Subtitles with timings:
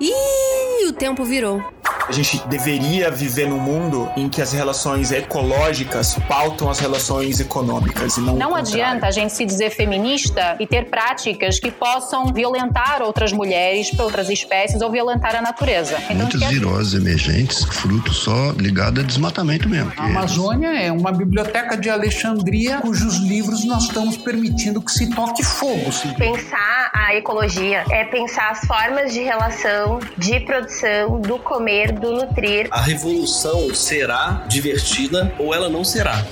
[0.00, 1.62] Ih, o tempo virou.
[2.08, 8.16] A gente deveria viver num mundo em que as relações ecológicas pautam as relações econômicas
[8.16, 13.02] e não Não adianta a gente se dizer feminista e ter práticas que possam violentar
[13.02, 15.98] outras mulheres, outras espécies ou violentar a natureza.
[16.04, 19.92] Então, Muitas viroses emergentes, fruto só ligado a desmatamento mesmo.
[19.98, 25.42] A Amazônia é uma biblioteca de Alexandria cujos livros nós estamos permitindo que se toque
[25.44, 25.92] fogo.
[25.92, 26.14] Sim.
[26.14, 32.68] Pensar a ecologia é pensar as formas de relação, de produção, do comer, do nutrir.
[32.70, 36.24] A revolução será divertida ou ela não será.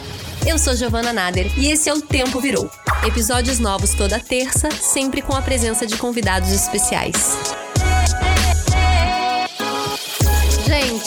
[0.47, 2.71] Eu sou Giovana Nader e esse é o Tempo Virou.
[3.07, 7.66] Episódios novos toda terça, sempre com a presença de convidados especiais.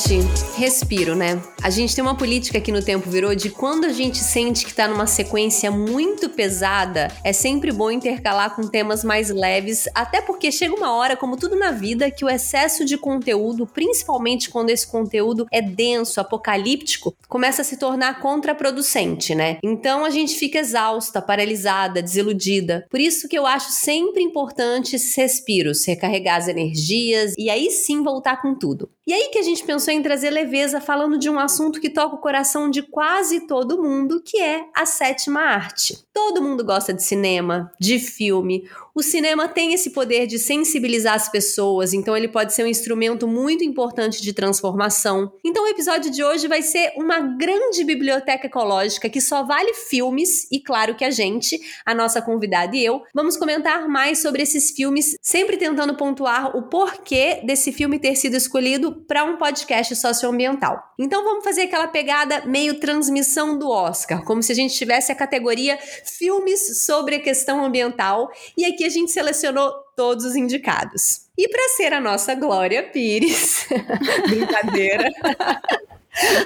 [0.08, 1.42] Gente, respiro, né?
[1.62, 4.74] A gente tem uma política aqui no Tempo Virou de quando a gente sente que
[4.74, 10.52] tá numa sequência muito pesada, é sempre bom intercalar com temas mais leves, até porque
[10.52, 14.88] chega uma hora, como tudo na vida, que o excesso de conteúdo, principalmente quando esse
[14.88, 19.58] conteúdo é denso, apocalíptico, começa a se tornar contraproducente, né?
[19.62, 22.88] Então a gente fica exausta, paralisada, desiludida.
[22.90, 28.02] Por isso que eu acho sempre importante esses respiros, recarregar as energias e aí sim
[28.02, 28.90] voltar com tudo.
[29.06, 32.16] E aí que a gente pensou em trazer leveza falando de um assunto que toca
[32.16, 36.04] o coração de quase todo mundo, que é a sétima arte.
[36.14, 38.68] Todo mundo gosta de cinema, de filme.
[38.96, 43.28] O cinema tem esse poder de sensibilizar as pessoas, então ele pode ser um instrumento
[43.28, 45.32] muito importante de transformação.
[45.46, 50.48] Então o episódio de hoje vai ser uma grande biblioteca ecológica que só vale filmes
[50.52, 54.72] e claro que a gente, a nossa convidada e eu, vamos comentar mais sobre esses
[54.72, 60.78] filmes, sempre tentando pontuar o porquê desse filme ter sido escolhido para um podcast socioambiental.
[60.98, 65.16] Então vamos fazer aquela pegada meio transmissão do Oscar, como se a gente tivesse a
[65.16, 71.28] categoria filmes sobre a questão ambiental e aqui a gente selecionou todos os indicados.
[71.38, 73.68] E para ser a nossa Glória Pires,
[74.28, 75.10] brincadeira.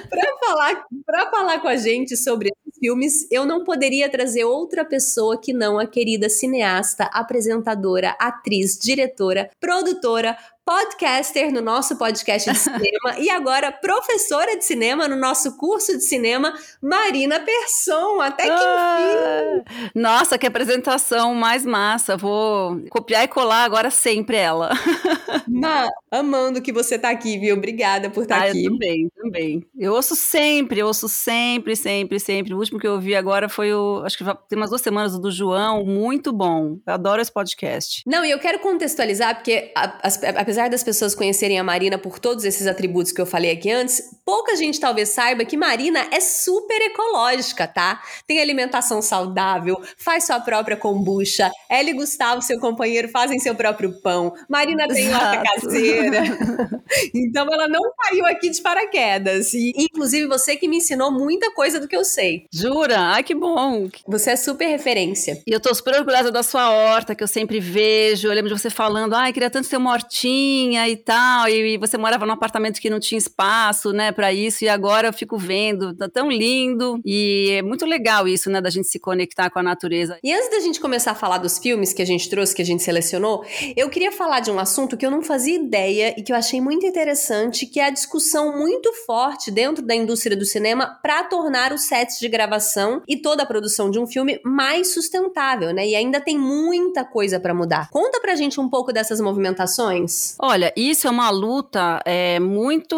[0.08, 0.84] para falar,
[1.30, 5.86] falar com a gente sobre filmes, eu não poderia trazer outra pessoa que não a
[5.86, 14.56] querida cineasta, apresentadora, atriz, diretora, produtora, podcaster no nosso podcast de cinema e agora professora
[14.56, 18.20] de cinema no nosso curso de cinema, Marina Persson.
[18.20, 19.90] Até que ah, enfim!
[19.94, 22.16] Nossa, que apresentação mais massa!
[22.16, 24.70] Vou copiar e colar agora sempre ela.
[25.46, 27.56] Ma, amando que você tá aqui, viu?
[27.56, 28.64] Obrigada por estar tá ah, aqui.
[28.64, 29.66] Eu também, também.
[29.78, 32.54] Eu ouço sempre, eu ouço sempre, sempre, sempre.
[32.54, 35.18] O último que eu ouvi agora foi o, acho que tem umas duas semanas, o
[35.18, 36.78] do João, muito bom.
[36.86, 38.02] Eu adoro esse podcast.
[38.06, 42.44] Não, e eu quero contextualizar, porque apesar apesar das pessoas conhecerem a Marina por todos
[42.44, 46.80] esses atributos que eu falei aqui antes, pouca gente talvez saiba que Marina é super
[46.80, 48.00] ecológica, tá?
[48.24, 54.00] Tem alimentação saudável, faz sua própria kombucha, ela e Gustavo, seu companheiro, fazem seu próprio
[54.00, 54.32] pão.
[54.48, 56.22] Marina tem horta caseira.
[57.12, 59.52] então ela não caiu aqui de paraquedas.
[59.54, 62.46] E, inclusive, você que me ensinou muita coisa do que eu sei.
[62.52, 62.96] Jura?
[62.96, 63.88] Ai, que bom.
[64.06, 65.42] Você é super referência.
[65.44, 68.28] E eu tô super orgulhosa da sua horta, que eu sempre vejo.
[68.28, 70.43] Eu lembro de você falando, ai, queria tanto ter uma hortinha
[70.88, 74.68] e tal, e você morava num apartamento que não tinha espaço, né, para isso, e
[74.68, 78.88] agora eu fico vendo, tá tão lindo, e é muito legal isso, né, da gente
[78.88, 80.18] se conectar com a natureza.
[80.22, 82.64] E antes da gente começar a falar dos filmes que a gente trouxe, que a
[82.64, 83.44] gente selecionou,
[83.76, 86.60] eu queria falar de um assunto que eu não fazia ideia e que eu achei
[86.60, 91.72] muito interessante, que é a discussão muito forte dentro da indústria do cinema para tornar
[91.72, 95.86] os sets de gravação e toda a produção de um filme mais sustentável, né?
[95.86, 97.88] E ainda tem muita coisa para mudar.
[97.90, 100.33] Conta pra gente um pouco dessas movimentações.
[100.38, 102.96] Olha, isso é uma luta é, muito,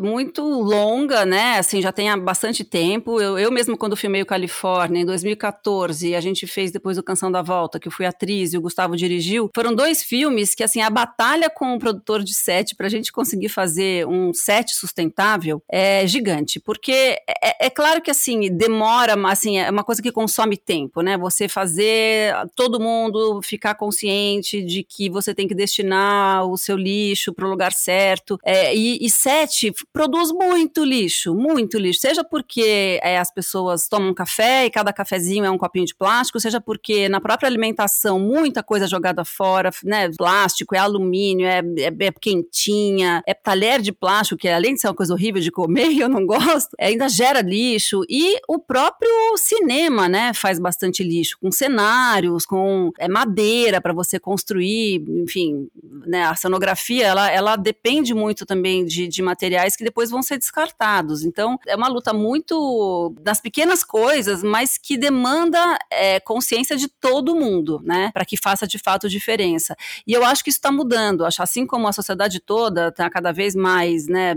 [0.00, 1.58] muito longa, né?
[1.58, 3.20] Assim, já tem há bastante tempo.
[3.20, 7.30] Eu, eu mesmo, quando filmei o Califórnia, em 2014, a gente fez depois o Canção
[7.30, 9.50] da Volta, que eu fui atriz e o Gustavo dirigiu.
[9.54, 13.12] Foram dois filmes que, assim, a batalha com o produtor de set para a gente
[13.12, 16.58] conseguir fazer um set sustentável é gigante.
[16.58, 21.18] Porque é, é claro que, assim, demora, assim, é uma coisa que consome tempo, né?
[21.18, 27.32] Você fazer todo mundo ficar consciente de que você tem que destinar os seu lixo
[27.32, 28.38] para o lugar certo.
[28.44, 32.00] É, e, e, sete, produz muito lixo, muito lixo.
[32.00, 36.40] Seja porque é, as pessoas tomam café e cada cafezinho é um copinho de plástico,
[36.40, 40.10] seja porque na própria alimentação muita coisa jogada fora, né?
[40.16, 44.88] Plástico, é alumínio, é, é, é quentinha, é talher de plástico, que além de ser
[44.88, 48.02] uma coisa horrível de comer, eu não gosto, é, ainda gera lixo.
[48.08, 50.32] E o próprio cinema, né?
[50.34, 55.68] Faz bastante lixo, com cenários, com é, madeira para você construir, enfim,
[56.06, 56.24] né?
[56.44, 61.24] Cenografia, ela, ela depende muito também de, de materiais que depois vão ser descartados.
[61.24, 67.34] Então, é uma luta muito das pequenas coisas, mas que demanda é, consciência de todo
[67.34, 68.10] mundo, né?
[68.12, 69.74] Para que faça de fato diferença.
[70.06, 71.24] E eu acho que isso está mudando.
[71.24, 74.34] Acho assim como a sociedade toda está cada vez mais, né,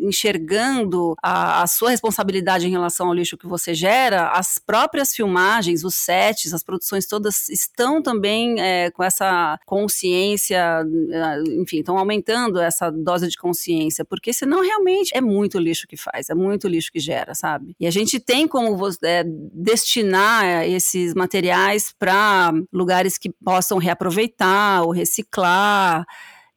[0.00, 5.84] enxergando a, a sua responsabilidade em relação ao lixo que você gera, as próprias filmagens,
[5.84, 12.60] os sets, as produções todas estão também é, com essa consciência, é, enfim, estão aumentando
[12.60, 16.90] essa dose de consciência, porque senão realmente é muito lixo que faz, é muito lixo
[16.92, 17.74] que gera, sabe?
[17.78, 24.90] E a gente tem como é, destinar esses materiais para lugares que possam reaproveitar ou
[24.90, 26.04] reciclar.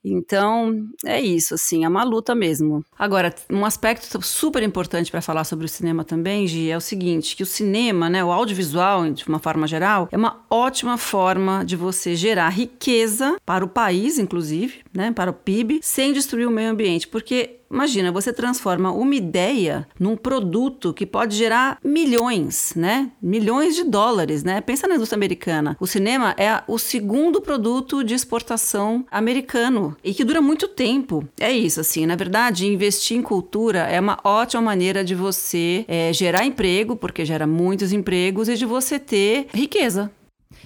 [0.03, 2.83] Então, é isso, assim, é uma luta mesmo.
[2.97, 7.35] Agora, um aspecto super importante para falar sobre o cinema também, Gi, é o seguinte,
[7.35, 11.75] que o cinema, né, o audiovisual, de uma forma geral, é uma ótima forma de
[11.75, 16.71] você gerar riqueza para o país, inclusive, né, para o PIB, sem destruir o meio
[16.71, 23.12] ambiente, porque Imagina, você transforma uma ideia num produto que pode gerar milhões, né?
[23.21, 24.60] Milhões de dólares, né?
[24.62, 25.77] Pensa na indústria americana.
[25.80, 31.27] O cinema é o segundo produto de exportação americano e que dura muito tempo.
[31.39, 32.06] É isso, assim.
[32.06, 37.25] Na verdade, investir em cultura é uma ótima maneira de você é, gerar emprego, porque
[37.25, 40.12] gera muitos empregos, e de você ter riqueza,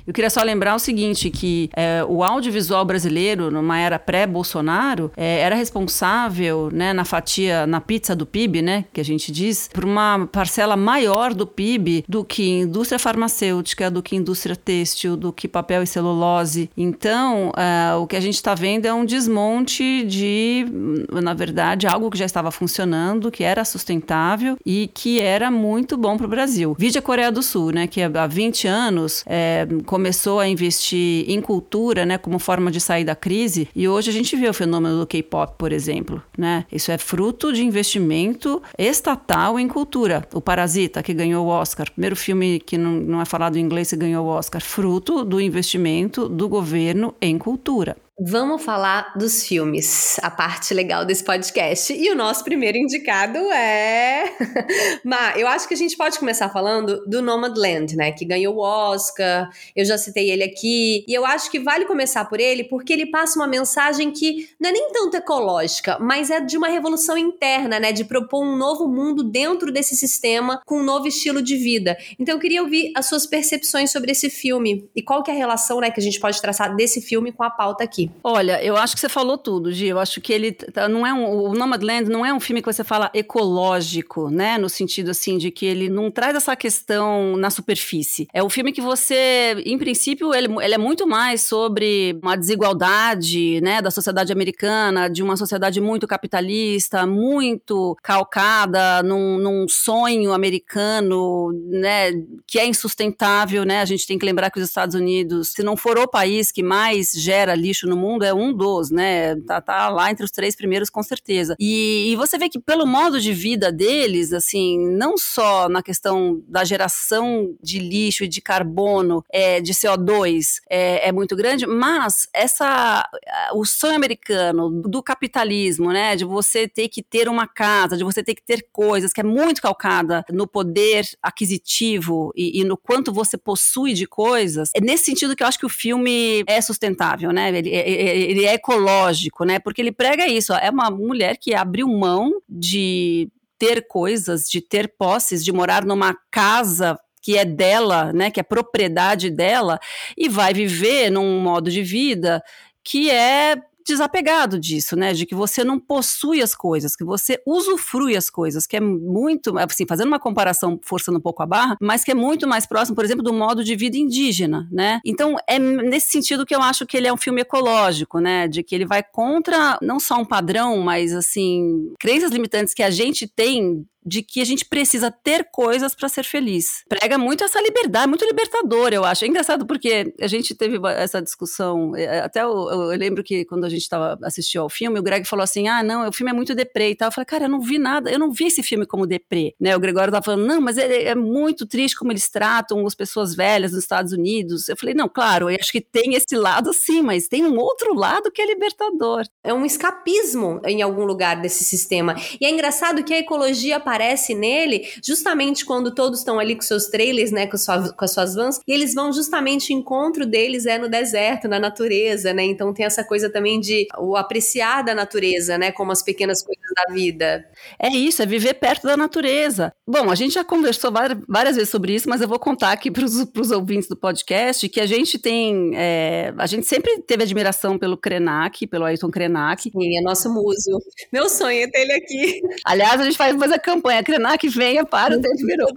[0.05, 5.39] eu queria só lembrar o seguinte, que é, o audiovisual brasileiro, numa era pré-Bolsonaro, é,
[5.39, 9.85] era responsável, né, na fatia, na pizza do PIB, né, que a gente diz, por
[9.85, 15.47] uma parcela maior do PIB do que indústria farmacêutica, do que indústria têxtil, do que
[15.47, 16.69] papel e celulose.
[16.75, 20.65] Então, é, o que a gente está vendo é um desmonte de,
[21.11, 26.17] na verdade, algo que já estava funcionando, que era sustentável e que era muito bom
[26.17, 26.75] para o Brasil.
[26.77, 31.41] Vide a Coreia do Sul, né, que há 20 anos é, começou a investir em
[31.41, 34.99] cultura, né, como forma de sair da crise, e hoje a gente vê o fenômeno
[34.99, 36.65] do K-pop, por exemplo, né?
[36.71, 40.27] Isso é fruto de investimento estatal em cultura.
[40.33, 43.91] O Parasita, que ganhou o Oscar, primeiro filme que não, não é falado em inglês
[43.91, 47.95] e ganhou o Oscar, fruto do investimento do governo em cultura.
[48.19, 51.91] Vamos falar dos filmes, a parte legal desse podcast.
[51.91, 54.25] E o nosso primeiro indicado é.
[55.03, 58.11] Ma, eu acho que a gente pode começar falando do Nomadland, né?
[58.11, 59.49] Que ganhou o Oscar.
[59.75, 61.03] Eu já citei ele aqui.
[61.07, 64.69] E eu acho que vale começar por ele porque ele passa uma mensagem que não
[64.69, 67.91] é nem tanto ecológica, mas é de uma revolução interna, né?
[67.91, 71.97] De propor um novo mundo dentro desse sistema com um novo estilo de vida.
[72.19, 75.37] Então eu queria ouvir as suas percepções sobre esse filme e qual que é a
[75.37, 78.11] relação, né, que a gente pode traçar desse filme com a pauta aqui aqui?
[78.23, 79.87] Olha, eu acho que você falou tudo, Gi.
[79.87, 82.71] Eu acho que ele tá, não é um, o Nomadland não é um filme que
[82.71, 84.57] você fala ecológico, né?
[84.57, 88.27] No sentido assim de que ele não traz essa questão na superfície.
[88.33, 93.61] É um filme que você, em princípio, ele, ele é muito mais sobre uma desigualdade,
[93.61, 101.51] né, da sociedade americana, de uma sociedade muito capitalista, muito calcada num, num sonho americano,
[101.69, 102.11] né,
[102.47, 103.81] que é insustentável, né?
[103.81, 106.63] A gente tem que lembrar que os Estados Unidos, se não for o país que
[106.63, 109.35] mais gera lixo no mundo é um dos, né?
[109.41, 111.55] Tá, tá lá entre os três primeiros, com certeza.
[111.59, 116.41] E, e, você vê que pelo modo de vida deles, assim, não só na questão
[116.47, 122.27] da geração de lixo e de carbono, é, de CO2, é, é muito grande, mas
[122.33, 123.07] essa
[123.53, 126.15] o sonho americano do capitalismo, né?
[126.15, 129.23] De você ter que ter uma casa, de você ter que ter coisas, que é
[129.23, 134.69] muito calcada no poder aquisitivo e, e no quanto você possui de coisas.
[134.75, 137.49] É nesse sentido que eu acho que o filme é sustentável, né?
[137.49, 139.59] Ele, ele é ecológico, né?
[139.59, 140.53] Porque ele prega isso.
[140.53, 146.15] É uma mulher que abriu mão de ter coisas, de ter posses, de morar numa
[146.29, 149.79] casa que é dela, né, que é propriedade dela,
[150.17, 152.43] e vai viver num modo de vida
[152.83, 155.13] que é desapegado disso, né?
[155.13, 159.57] De que você não possui as coisas, que você usufrui as coisas, que é muito,
[159.57, 162.95] assim, fazendo uma comparação, forçando um pouco a barra, mas que é muito mais próximo,
[162.95, 164.99] por exemplo, do modo de vida indígena, né?
[165.05, 168.47] Então, é nesse sentido que eu acho que ele é um filme ecológico, né?
[168.47, 172.89] De que ele vai contra não só um padrão, mas, assim, crenças limitantes que a
[172.89, 176.83] gente tem de que a gente precisa ter coisas para ser feliz.
[176.87, 179.25] Prega muito essa liberdade, muito libertador, eu acho.
[179.25, 183.65] É engraçado porque a gente teve essa discussão, é, até eu, eu lembro que quando
[183.65, 186.33] a gente estava assistindo ao filme, o Greg falou assim: ah, não, o filme é
[186.33, 187.07] muito deprê e tal.
[187.07, 189.53] Eu falei, cara, eu não vi nada, eu não vi esse filme como deprê.
[189.59, 189.75] Né?
[189.75, 193.35] O Gregório tava falando, não, mas é, é muito triste como eles tratam as pessoas
[193.35, 194.69] velhas nos Estados Unidos.
[194.69, 197.93] Eu falei, não, claro, eu acho que tem esse lado sim, mas tem um outro
[197.93, 199.23] lado que é libertador.
[199.43, 202.15] É um escapismo em algum lugar desse sistema.
[202.39, 206.87] E é engraçado que a ecologia aparece nele justamente quando todos estão ali com seus
[206.87, 210.65] trailers, né, com, sua, com as suas vans, e eles vão justamente, o encontro deles
[210.65, 212.43] é no deserto, na natureza, né?
[212.43, 216.63] Então tem essa coisa também de o apreciar da natureza, né, como as pequenas coisas
[216.75, 217.45] da vida.
[217.79, 219.71] É isso, é viver perto da natureza.
[219.87, 220.91] Bom, a gente já conversou
[221.27, 224.79] várias vezes sobre isso, mas eu vou contar aqui para os ouvintes do podcast que
[224.79, 229.63] a gente tem, é, a gente sempre teve admiração pelo Krenak, pelo Ayrton Krenak.
[229.63, 230.79] Sim, é nosso muso.
[231.11, 232.41] Meu sonho é ter ele aqui.
[232.65, 235.69] Aliás, a gente faz a campanha, Krenak venha para o Tempo Virou.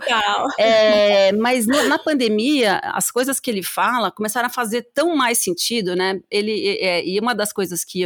[0.58, 5.38] É, mas no, na pandemia, as coisas que ele fala começaram a fazer tão mais
[5.38, 6.20] sentido, né?
[6.30, 8.02] Ele, é, e uma das coisas que,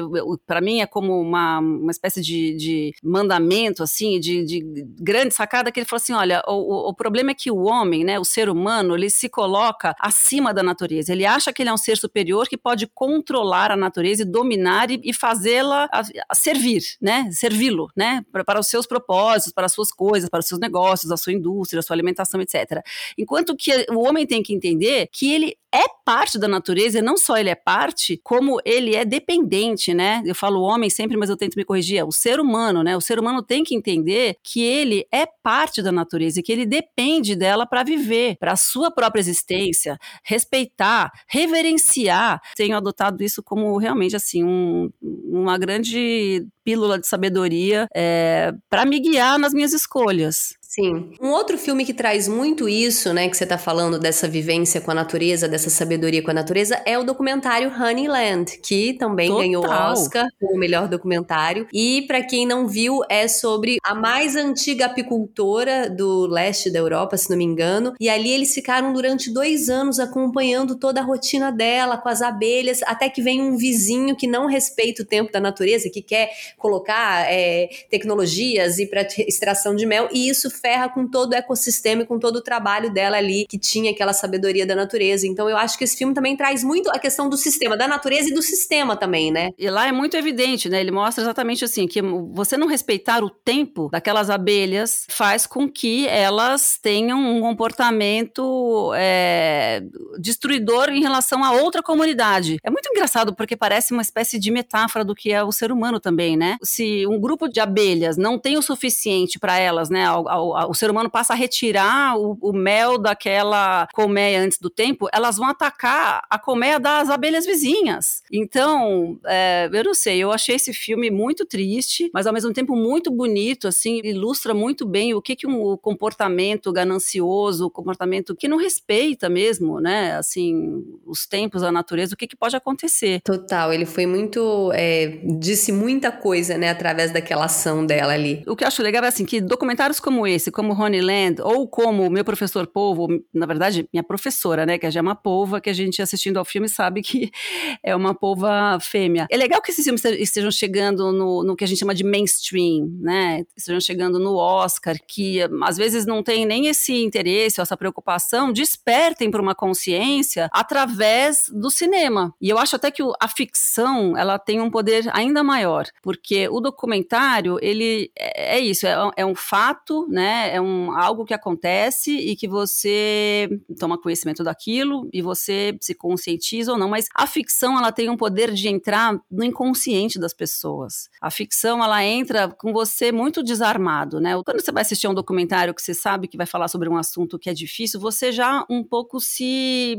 [0.47, 4.61] para mim, é como uma, uma espécie de, de mandamento, assim, de, de
[5.01, 8.19] grande sacada, que ele falou assim, olha, o, o problema é que o homem, né,
[8.19, 11.13] o ser humano, ele se coloca acima da natureza.
[11.13, 14.91] Ele acha que ele é um ser superior que pode controlar a natureza e dominar
[14.91, 15.89] e, e fazê-la
[16.35, 17.29] servir, né?
[17.33, 18.25] Servi-lo, né?
[18.33, 21.33] Para, para os seus propósitos, para as suas coisas, para os seus negócios, a sua
[21.33, 22.83] indústria, a sua alimentação, etc.
[23.17, 27.37] Enquanto que o homem tem que entender que ele é parte da natureza, não só
[27.37, 30.23] ele é parte, como ele é dependente, né?
[30.27, 32.97] Eu falo homem sempre, mas eu tento me corrigir, é o ser humano, né?
[32.97, 36.67] O ser humano tem que entender que ele é parte da natureza e que ele
[36.67, 42.41] depende dela para viver, para a sua própria existência, respeitar, reverenciar.
[42.57, 48.99] Tenho adotado isso como realmente assim um, uma grande pílula de sabedoria é, para me
[49.01, 50.60] guiar nas minhas escolhas.
[50.71, 51.15] Sim.
[51.21, 54.93] Um outro filme que traz muito isso, né, que você tá falando dessa vivência com
[54.93, 59.43] a natureza, dessa sabedoria com a natureza, é o documentário Honeyland, que também Total.
[59.43, 61.67] ganhou o Oscar como melhor documentário.
[61.73, 67.17] E para quem não viu, é sobre a mais antiga apicultora do leste da Europa,
[67.17, 67.93] se não me engano.
[67.99, 72.81] E ali eles ficaram durante dois anos acompanhando toda a rotina dela com as abelhas,
[72.85, 77.27] até que vem um vizinho que não respeita o tempo da natureza, que quer colocar
[77.29, 82.07] é, tecnologias e para extração de mel, e isso ferra com todo o ecossistema e
[82.07, 85.27] com todo o trabalho dela ali, que tinha aquela sabedoria da natureza.
[85.27, 88.31] Então eu acho que esse filme também traz muito a questão do sistema, da natureza
[88.31, 89.51] e do sistema também, né?
[89.59, 90.81] E lá é muito evidente, né?
[90.81, 96.07] Ele mostra exatamente assim, que você não respeitar o tempo daquelas abelhas faz com que
[96.07, 99.83] elas tenham um comportamento é,
[100.19, 102.59] destruidor em relação a outra comunidade.
[102.63, 106.01] É muito engraçado porque parece uma espécie de metáfora do que é o ser humano
[106.01, 106.57] também, né?
[106.63, 110.75] Se um grupo de abelhas não tem o suficiente para elas, né, ao, ao, o,
[110.75, 115.49] ser humano passa a retirar o, o, mel daquela colmeia antes do tempo, elas vão
[115.49, 118.23] atacar a colmeia das abelhas vizinhas.
[118.33, 122.75] Então, é, eu não sei, eu achei esse filme muito triste, mas ao mesmo tempo
[122.75, 128.49] muito bonito, assim, ilustra muito bem o que, que um comportamento ganancioso, o comportamento que
[128.49, 133.21] não respeita mesmo, né, assim, os tempos, a natureza, o que, que pode acontecer.
[133.23, 138.43] Total, ele foi muito, é, disse muita coisa, né, através daquela ação dela ali.
[138.47, 141.69] O que eu acho legal é, assim, que documentários como esse, esse, como Honeyland, ou
[141.69, 145.71] como o meu professor Polvo, na verdade, minha professora, né, que é uma polva, que
[145.71, 147.31] a gente assistindo ao filme sabe que
[147.83, 149.27] é uma polva fêmea.
[149.31, 152.91] É legal que esses filmes estejam chegando no, no que a gente chama de mainstream,
[153.01, 157.77] né, estejam chegando no Oscar, que às vezes não tem nem esse interesse ou essa
[157.77, 162.35] preocupação, despertem para uma consciência através do cinema.
[162.41, 166.61] E eu acho até que a ficção, ela tem um poder ainda maior, porque o
[166.61, 170.55] documentário, ele é, é isso, é, é um fato, né, né?
[170.55, 176.73] É um, algo que acontece e que você toma conhecimento daquilo e você se conscientiza
[176.73, 181.09] ou não, mas a ficção ela tem um poder de entrar no inconsciente das pessoas.
[181.21, 184.41] A ficção ela entra com você muito desarmado, né?
[184.45, 187.39] Quando você vai assistir um documentário que você sabe que vai falar sobre um assunto
[187.39, 189.97] que é difícil, você já um pouco se,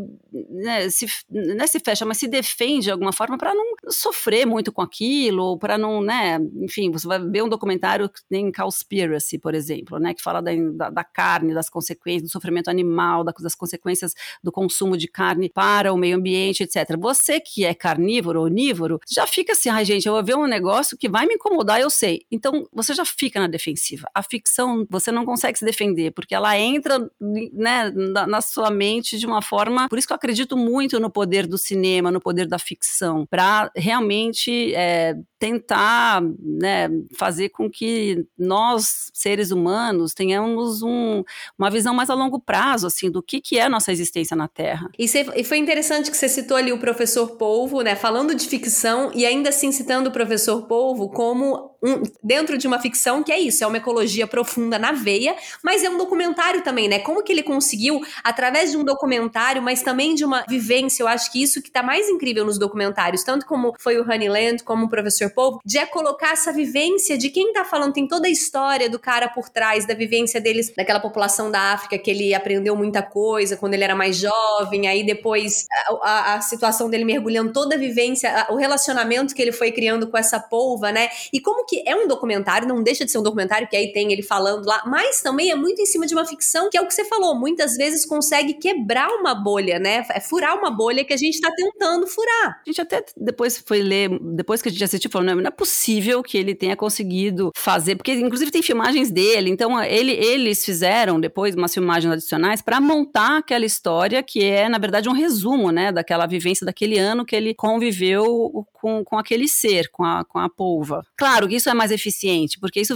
[0.50, 4.72] né, se, né, se fecha, mas se defende de alguma forma para não sofrer muito
[4.72, 6.40] com aquilo, para não, né?
[6.62, 10.11] Enfim, você vai ver um documentário que tem Cowspiracy, por exemplo, né?
[10.14, 14.14] Que fala da, da, da carne, das consequências, do sofrimento animal, da, das consequências
[14.44, 16.98] do consumo de carne para o meio ambiente, etc.
[17.00, 20.98] Você que é carnívoro, onívoro, já fica assim, ai gente, eu vou ver um negócio
[20.98, 22.26] que vai me incomodar, eu sei.
[22.32, 24.08] Então, você já fica na defensiva.
[24.14, 29.18] A ficção, você não consegue se defender, porque ela entra né, na, na sua mente
[29.18, 29.88] de uma forma.
[29.90, 33.72] Por isso que eu acredito muito no poder do cinema, no poder da ficção, para
[33.76, 41.24] realmente é, tentar né, fazer com que nós, seres humanos, tenhamos um,
[41.58, 44.90] uma visão mais a longo prazo, assim, do que, que é nossa existência na Terra.
[44.98, 48.48] E, cê, e foi interessante que você citou ali o professor Polvo, né, falando de
[48.48, 53.32] ficção e ainda assim citando o professor Polvo como um, dentro de uma ficção que
[53.32, 57.00] é isso, é uma ecologia profunda na veia, mas é um documentário também, né?
[57.00, 61.32] Como que ele conseguiu, através de um documentário, mas também de uma vivência, eu acho
[61.32, 64.90] que isso que tá mais incrível nos documentários, tanto como foi o Honeyland, como o
[64.90, 68.90] Professor Povo, de é colocar essa vivência de quem tá falando, tem toda a história
[68.90, 73.02] do cara por trás, da vivência deles, daquela população da África que ele aprendeu muita
[73.02, 77.76] coisa quando ele era mais jovem, aí depois a, a, a situação dele mergulhando toda
[77.76, 81.10] a vivência, a, o relacionamento que ele foi criando com essa polva, né?
[81.34, 84.12] E como que é um documentário, não deixa de ser um documentário, que aí tem
[84.12, 86.86] ele falando lá, mas também é muito em cima de uma ficção, que é o
[86.86, 90.06] que você falou, muitas vezes consegue quebrar uma bolha, né?
[90.12, 92.60] É furar uma bolha que a gente tá tentando furar.
[92.60, 95.52] A gente até depois foi ler, depois que a gente assistiu, falou, não, não é
[95.52, 101.22] possível que ele tenha conseguido fazer, porque inclusive tem filmagens dele, então ele, eles fizeram
[101.22, 105.90] depois umas filmagens adicionais para montar aquela história que é, na verdade, um resumo, né,
[105.90, 110.50] daquela vivência daquele ano que ele conviveu com, com aquele ser, com a, com a
[110.50, 111.06] polva.
[111.16, 112.96] Claro que isso é mais eficiente, porque isso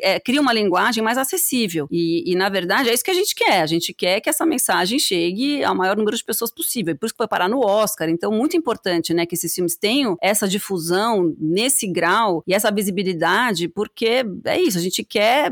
[0.00, 1.88] é, cria uma linguagem mais acessível.
[1.90, 3.60] E, e, na verdade, é isso que a gente quer.
[3.60, 6.96] A gente quer que essa mensagem chegue ao maior número de pessoas possível.
[6.96, 8.08] Por isso que foi parar no Oscar.
[8.08, 13.68] Então, muito importante, né, que esses filmes tenham essa difusão nesse grau e essa visibilidade,
[13.68, 15.50] porque é isso, a gente quer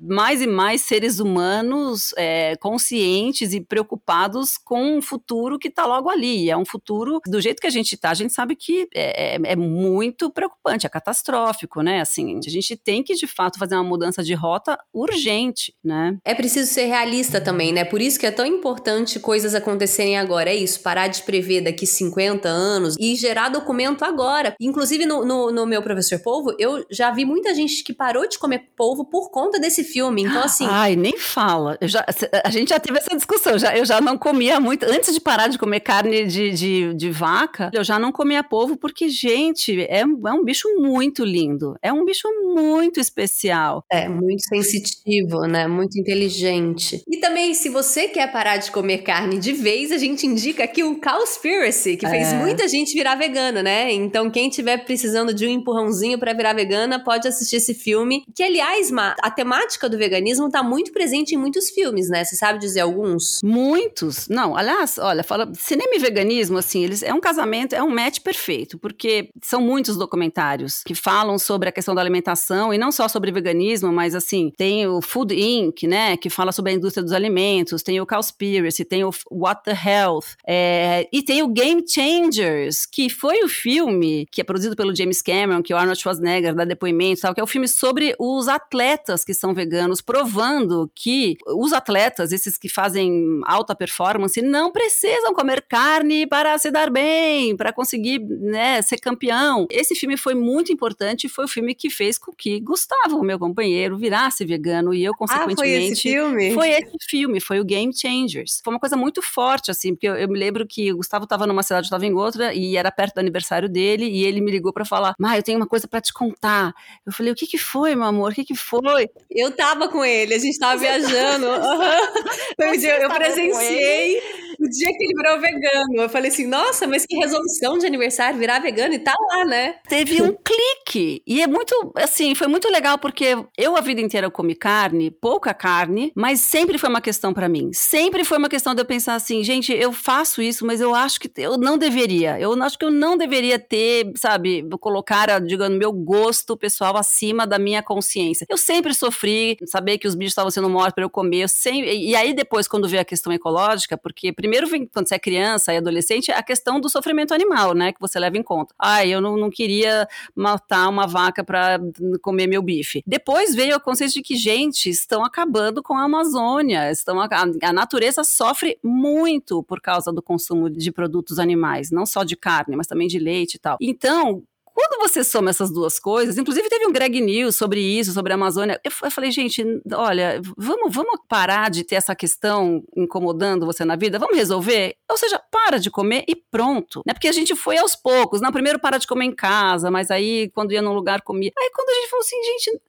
[0.00, 6.10] mais e mais seres humanos é, conscientes e preocupados com um futuro que está logo
[6.10, 6.50] ali.
[6.50, 9.40] É um futuro, do jeito que a gente está, a gente sabe que é, é,
[9.42, 12.00] é, muito preocupante, é catastrófico, né?
[12.00, 16.18] Assim, a gente tem que, de fato, fazer uma mudança de rota urgente, né?
[16.24, 17.84] É preciso ser realista também, né?
[17.84, 20.50] Por isso que é tão importante coisas acontecerem agora.
[20.50, 24.54] É isso, parar de prever daqui 50 anos e gerar documento agora.
[24.60, 28.38] Inclusive, no, no, no meu professor polvo, eu já vi muita gente que parou de
[28.38, 30.22] comer polvo por conta desse esse filme.
[30.22, 30.66] Então, assim.
[30.68, 31.78] Ai, nem fala.
[31.82, 32.04] Já,
[32.44, 33.58] a gente já teve essa discussão.
[33.58, 34.84] Já, eu já não comia muito.
[34.84, 38.76] Antes de parar de comer carne de, de, de vaca, eu já não comia polvo,
[38.76, 41.76] porque, gente, é, é um bicho muito lindo.
[41.82, 43.84] É um bicho muito especial.
[43.90, 45.66] É, muito sensitivo, né?
[45.66, 47.02] Muito inteligente.
[47.08, 50.82] E também, se você quer parar de comer carne de vez, a gente indica aqui
[50.82, 52.36] o Cowspiracy, que fez é.
[52.36, 53.92] muita gente virar vegana, né?
[53.92, 58.24] Então, quem tiver precisando de um empurrãozinho para virar vegana, pode assistir esse filme.
[58.34, 58.90] Que, aliás,
[59.22, 62.24] a temática temática do veganismo está muito presente em muitos filmes, né?
[62.24, 63.40] Você sabe dizer alguns?
[63.42, 64.28] Muitos.
[64.28, 68.20] Não, aliás, olha, fala, cinema e veganismo, assim, eles é um casamento, é um match
[68.20, 73.06] perfeito, porque são muitos documentários que falam sobre a questão da alimentação e não só
[73.08, 77.12] sobre veganismo, mas assim, tem o Food Inc., né, que fala sobre a indústria dos
[77.12, 82.86] alimentos, tem o Cowspiracy, tem o What the Health, é, e tem o Game Changers,
[82.86, 86.64] que foi o filme que é produzido pelo James Cameron, que o Arnold Schwarzenegger dá
[86.64, 91.36] depoimento, tal, que é o filme sobre os atletas que são são veganos, provando que
[91.46, 97.56] os atletas, esses que fazem alta performance, não precisam comer carne para se dar bem,
[97.56, 99.66] para conseguir né, ser campeão.
[99.70, 103.38] Esse filme foi muito importante e foi o filme que fez com que Gustavo, meu
[103.38, 105.60] companheiro, virasse vegano e eu, consequentemente.
[105.60, 106.54] Ah, foi esse filme?
[106.54, 108.60] Foi esse filme, foi o Game Changers.
[108.64, 111.46] Foi uma coisa muito forte, assim, porque eu, eu me lembro que o Gustavo estava
[111.46, 114.72] numa cidade, estava em outra, e era perto do aniversário dele, e ele me ligou
[114.72, 116.72] para falar: Má, eu tenho uma coisa para te contar.
[117.04, 118.32] Eu falei: o que que foi, meu amor?
[118.32, 119.08] O que que foi?
[119.40, 121.46] Eu tava com ele, a gente tava viajando.
[121.46, 121.80] Uhum.
[122.56, 124.20] Foi um dia, eu presenciei
[124.60, 126.02] o dia que ele virou vegano.
[126.02, 129.76] Eu falei assim, nossa, mas que resolução de aniversário virar vegano e tá lá, né?
[129.88, 131.22] Teve um clique.
[131.26, 135.54] E é muito, assim, foi muito legal porque eu a vida inteira comi carne, pouca
[135.54, 137.70] carne, mas sempre foi uma questão para mim.
[137.72, 141.20] Sempre foi uma questão de eu pensar assim, gente, eu faço isso, mas eu acho
[141.20, 142.38] que eu não deveria.
[142.38, 147.58] Eu acho que eu não deveria ter, sabe, colocar, digamos, meu gosto pessoal acima da
[147.58, 148.46] minha consciência.
[148.48, 149.19] Eu sempre sofri,
[149.66, 151.46] saber que os bichos estavam sendo mortos para eu comer.
[151.66, 155.72] E aí depois, quando veio a questão ecológica, porque primeiro vem, quando você é criança
[155.72, 157.92] e adolescente, a questão do sofrimento animal, né?
[157.92, 158.74] Que você leva em conta.
[158.78, 161.78] Ah, eu não, não queria matar uma vaca para
[162.22, 163.02] comer meu bife.
[163.06, 166.90] Depois veio a consciência de que, gente, estão acabando com a Amazônia.
[166.90, 167.28] Estão, a,
[167.62, 172.76] a natureza sofre muito por causa do consumo de produtos animais, não só de carne,
[172.76, 173.76] mas também de leite e tal.
[173.80, 174.42] Então,
[174.80, 178.36] quando você soma essas duas coisas, inclusive teve um Greg News sobre isso, sobre a
[178.36, 179.62] Amazônia, eu, eu falei, gente,
[179.92, 184.96] olha, vamos, vamos parar de ter essa questão incomodando você na vida, vamos resolver?
[185.10, 187.02] Ou seja, para de comer e pronto.
[187.06, 187.12] Né?
[187.12, 188.40] Porque a gente foi aos poucos.
[188.40, 191.52] Não, primeiro para de comer em casa, mas aí quando ia num lugar comia.
[191.58, 192.80] Aí quando a gente falou assim, gente,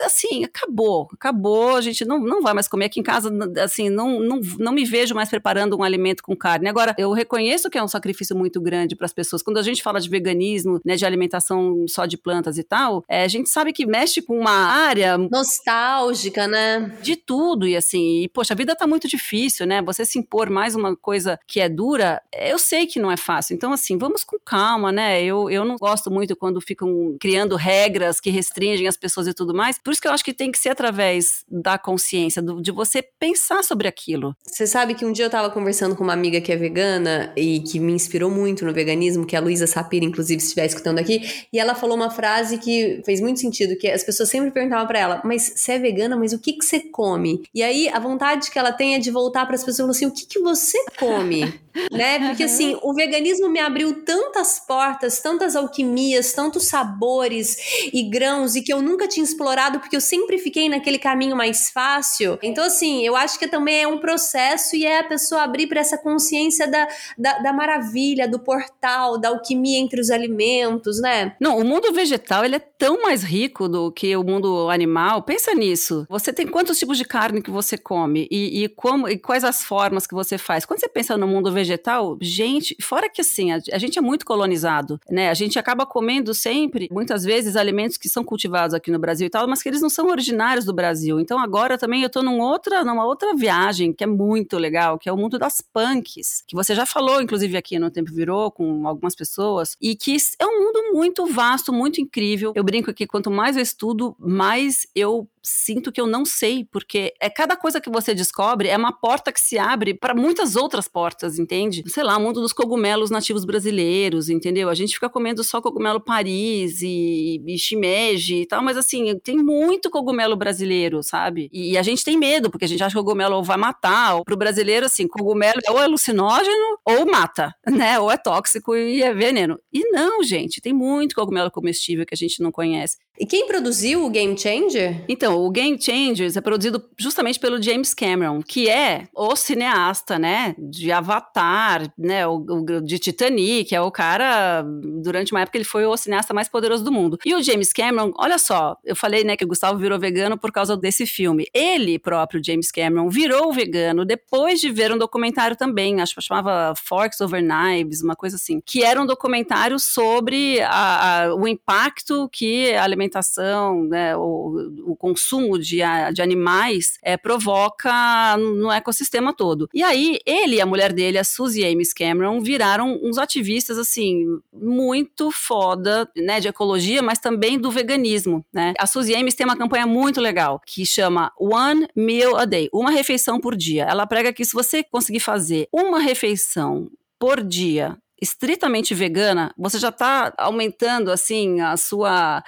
[0.00, 3.30] assim, acabou, acabou, a gente não, não vai mais comer aqui em casa,
[3.62, 6.68] assim, não, não, não me vejo mais preparando um alimento com carne.
[6.68, 9.42] Agora, eu reconheço que é um sacrifício muito grande para as pessoas.
[9.42, 13.24] Quando a gente fala de veganismo, né, de alimentação só de plantas e tal, é,
[13.24, 16.96] a gente sabe que mexe com uma área nostálgica, né?
[17.02, 19.82] De tudo e assim, e poxa, a vida tá muito difícil, né?
[19.82, 23.54] Você se impor mais uma coisa que é dura, eu sei que não é fácil.
[23.54, 25.22] Então assim, vamos com calma, né?
[25.22, 29.54] Eu, eu não gosto muito quando ficam criando regras que restringem as pessoas e tudo
[29.56, 29.78] mais.
[29.78, 33.02] Por isso que eu acho que tem que ser através da consciência, do, de você
[33.02, 34.36] pensar sobre aquilo.
[34.46, 37.60] Você sabe que um dia eu tava conversando com uma amiga que é vegana e
[37.60, 40.98] que me inspirou muito no veganismo, que é a Luísa Sapira, inclusive, se estiver escutando
[40.98, 44.86] aqui, e ela falou uma frase que fez muito sentido, que as pessoas sempre perguntavam
[44.86, 47.42] para ela, mas você é vegana, mas o que que você come?
[47.54, 49.90] E aí a vontade que ela tem é de voltar para as pessoas e falar
[49.92, 51.66] assim, o que que você come?
[51.90, 52.28] né?
[52.28, 57.56] Porque assim, o veganismo me abriu tantas portas, tantas alquimias, tantos sabores
[57.92, 59.45] e grãos e que eu nunca tinha explorado
[59.80, 62.38] porque eu sempre fiquei naquele caminho mais fácil.
[62.42, 65.80] Então assim, eu acho que também é um processo e é a pessoa abrir para
[65.80, 71.34] essa consciência da, da, da, maravilha, do portal, da alquimia entre os alimentos, né?
[71.40, 75.22] Não, o mundo vegetal ele é tão mais rico do que o mundo animal.
[75.22, 76.06] Pensa nisso.
[76.08, 79.64] Você tem quantos tipos de carne que você come e, e como e quais as
[79.64, 80.64] formas que você faz?
[80.64, 84.24] Quando você pensa no mundo vegetal gente, fora que assim, a, a, gente é muito
[84.24, 85.30] colonizado, né?
[85.30, 89.46] A gente acaba comendo sempre, muitas vezes, alimentos que são cultivados aqui no Brasil tal,
[89.46, 91.20] mas que eles não são originários do Brasil.
[91.20, 95.10] Então agora também eu tô num outra, numa outra viagem que é muito legal, que
[95.10, 98.88] é o mundo das punks, que você já falou, inclusive, aqui no Tempo Virou, com
[98.88, 102.52] algumas pessoas, e que é um mundo muito vasto, muito incrível.
[102.54, 107.14] Eu brinco que quanto mais eu estudo, mais eu sinto que eu não sei, porque
[107.20, 110.88] é cada coisa que você descobre é uma porta que se abre para muitas outras
[110.88, 111.84] portas, entende?
[111.86, 114.68] Sei lá, o mundo dos cogumelos nativos brasileiros, entendeu?
[114.68, 119.36] A gente fica comendo só cogumelo Paris e, e shimeji e tal, mas assim, tem
[119.36, 121.48] muito cogumelo brasileiro, sabe?
[121.52, 124.22] E, e, a gente tem medo, porque a gente acha que o cogumelo vai matar.
[124.24, 128.00] Para o brasileiro, assim, cogumelo ou é alucinógeno ou mata, né?
[128.00, 129.58] Ou é tóxico e é veneno.
[129.72, 132.96] E não, gente, tem muito cogumelo comestível que a gente não conhece.
[133.18, 135.04] E quem produziu o Game Changer?
[135.08, 140.54] Então, o Game Changers é produzido justamente pelo James Cameron, que é o cineasta, né,
[140.58, 144.62] de Avatar, né, o, o, de Titanic, é o cara,
[145.02, 147.18] durante uma época ele foi o cineasta mais poderoso do mundo.
[147.24, 150.52] E o James Cameron, olha só, eu falei, né, que o Gustavo virou vegano por
[150.52, 151.46] causa desse filme.
[151.54, 156.74] Ele próprio, James Cameron, virou vegano depois de ver um documentário também, acho que chamava
[156.76, 162.28] Forks Over Knives, uma coisa assim, que era um documentário sobre a, a, o impacto
[162.30, 165.78] que a alimentação alimentação, né, o, o consumo de,
[166.12, 169.68] de animais é, provoca no ecossistema todo.
[169.72, 174.24] E aí, ele e a mulher dele, a Suzy Ames Cameron, viraram uns ativistas, assim,
[174.52, 178.74] muito foda, né, de ecologia, mas também do veganismo, né.
[178.78, 182.90] A Suzy Ames tem uma campanha muito legal, que chama One Meal a Day, uma
[182.90, 183.84] refeição por dia.
[183.84, 189.90] Ela prega que se você conseguir fazer uma refeição por dia estritamente vegana, você já
[189.90, 192.42] está aumentando assim a sua,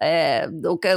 [0.00, 0.48] é,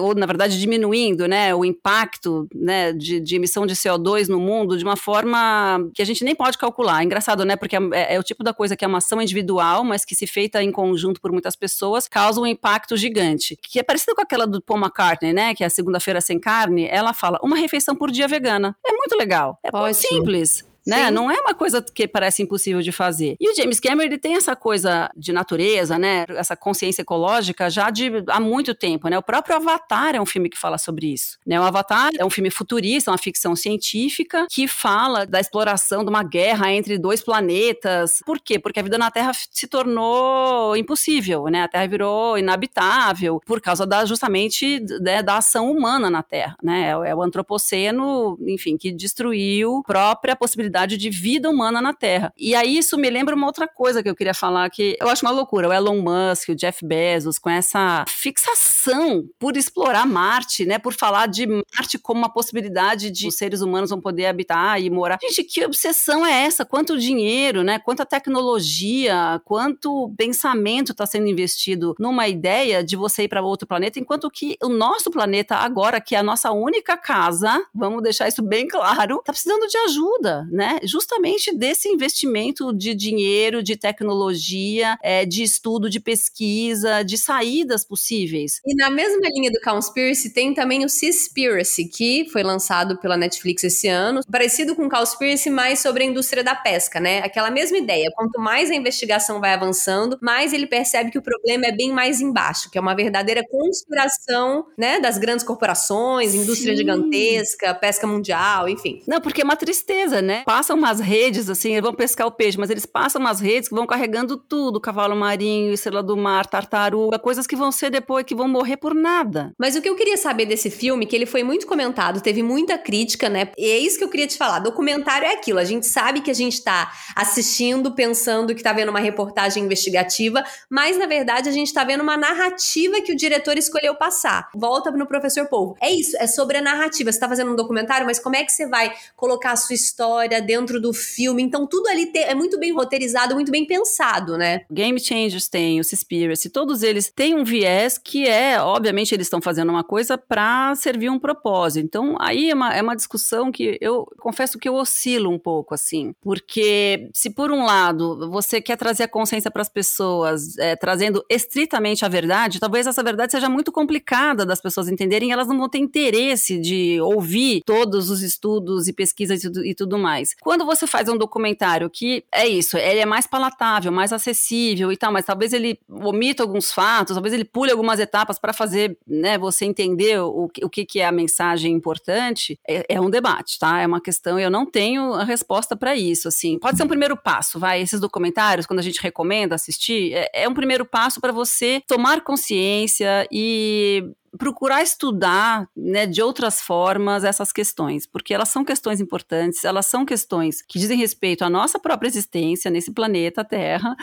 [0.02, 4.78] ou, na verdade diminuindo, né, o impacto, né, de, de, emissão de CO2 no mundo
[4.78, 7.02] de uma forma que a gente nem pode calcular.
[7.02, 9.84] É engraçado, né, porque é, é, o tipo da coisa que é uma ação individual,
[9.84, 13.84] mas que se feita em conjunto por muitas pessoas causa um impacto gigante, que é
[13.84, 16.88] parecido com aquela do Paul McCartney, né, que é a segunda-feira sem carne.
[16.90, 18.76] Ela fala uma refeição por dia vegana.
[18.86, 19.58] É muito legal.
[19.64, 21.12] É muito simples né?
[21.12, 23.36] Não é uma coisa que parece impossível de fazer.
[23.40, 26.26] E o James Cameron, ele tem essa coisa de natureza, né?
[26.30, 29.18] Essa consciência ecológica já de há muito tempo, né?
[29.18, 31.60] O próprio Avatar é um filme que fala sobre isso, né?
[31.60, 36.24] O Avatar é um filme futurista, uma ficção científica que fala da exploração de uma
[36.24, 38.20] guerra entre dois planetas.
[38.26, 38.58] Por quê?
[38.58, 41.64] Porque a vida na Terra se tornou impossível, né?
[41.64, 46.90] A Terra virou inabitável por causa da justamente né, da ação humana na Terra, né?
[47.06, 52.32] É o antropoceno, enfim, que destruiu a própria possibilidade possibilidade de vida humana na Terra.
[52.38, 55.26] E aí isso me lembra uma outra coisa que eu queria falar, que eu acho
[55.26, 55.68] uma loucura.
[55.68, 60.78] O Elon Musk, o Jeff Bezos, com essa fixação por explorar Marte, né?
[60.78, 64.90] Por falar de Marte como uma possibilidade de os seres humanos vão poder habitar e
[64.90, 65.18] morar.
[65.22, 66.64] Gente, que obsessão é essa?
[66.66, 67.80] Quanto dinheiro, né?
[67.80, 74.00] Quanta tecnologia, quanto pensamento está sendo investido numa ideia de você ir para outro planeta,
[74.00, 78.42] enquanto que o nosso planeta agora, que é a nossa única casa, vamos deixar isso
[78.42, 80.59] bem claro, está precisando de ajuda, né?
[80.60, 80.78] Né?
[80.84, 88.60] Justamente desse investimento de dinheiro, de tecnologia, é, de estudo, de pesquisa, de saídas possíveis.
[88.66, 93.64] E na mesma linha do Conspiracy tem também o Seaspiracy, que foi lançado pela Netflix
[93.64, 97.20] esse ano, parecido com o Conspiracy, mas sobre a indústria da pesca, né?
[97.20, 98.12] Aquela mesma ideia.
[98.14, 102.20] Quanto mais a investigação vai avançando, mais ele percebe que o problema é bem mais
[102.20, 106.80] embaixo, que é uma verdadeira conspiração, né, das grandes corporações, indústria Sim.
[106.80, 109.02] gigantesca, pesca mundial, enfim.
[109.08, 110.44] Não, porque é uma tristeza, né?
[110.50, 113.76] Passam umas redes assim, eles vão pescar o peixe, mas eles passam umas redes que
[113.76, 118.34] vão carregando tudo, cavalo marinho, estrela do mar, tartaruga, coisas que vão ser depois que
[118.34, 119.54] vão morrer por nada.
[119.60, 122.80] Mas o que eu queria saber desse filme, que ele foi muito comentado, teve muita
[122.80, 123.52] crítica, né?
[123.56, 124.58] E é isso que eu queria te falar.
[124.58, 128.90] Documentário é aquilo, a gente sabe que a gente tá assistindo, pensando que tá vendo
[128.90, 133.56] uma reportagem investigativa, mas na verdade a gente tá vendo uma narrativa que o diretor
[133.56, 134.50] escolheu passar.
[134.56, 135.76] Volta no professor Polvo.
[135.80, 137.12] É isso, é sobre a narrativa.
[137.12, 140.39] Você tá fazendo um documentário, mas como é que você vai colocar a sua história
[140.42, 141.44] dentro do filme?
[141.44, 144.62] Então tudo ali é muito bem roteirizado, muito bem pensado, né?
[144.72, 149.42] Game Changers tem, o Conspiracy, todos eles têm um viés que é, obviamente, eles estão
[149.42, 151.86] fazendo uma coisa para servir um propósito.
[151.86, 155.74] Então, aí é uma, é uma discussão que eu confesso que eu oscilo um pouco,
[155.74, 156.14] assim.
[156.22, 161.24] Porque se por um lado você quer trazer a consciência para as pessoas, é, trazendo
[161.30, 165.70] estritamente a verdade, talvez essa verdade seja muito complicada das pessoas entenderem, elas não vão
[165.70, 169.98] ter interesse de ouvir todos os estudos e pesquisas e tudo, tudo
[170.30, 170.36] mais.
[170.42, 174.98] Quando você faz um documentário que é isso, ele é mais palatável, mais acessível e
[174.98, 179.38] tal, mas talvez ele omita alguns fatos, talvez ele pule algumas etapas para fazer, né,
[179.38, 183.80] você entender o, o que, que é a mensagem importante, é, é um debate, tá?
[183.80, 186.60] É uma questão, eu não tenho a resposta para isso, assim.
[186.60, 190.50] Pode ser um primeiro passo, vai, esses documentários, quando a gente recomenda assistir, é, é
[190.50, 194.04] um primeiro passo para você tomar consciência e
[194.38, 200.06] procurar estudar né, de outras formas essas questões, porque elas são questões importantes, elas são
[200.06, 203.96] questões que dizem respeito à nossa própria existência nesse planeta Terra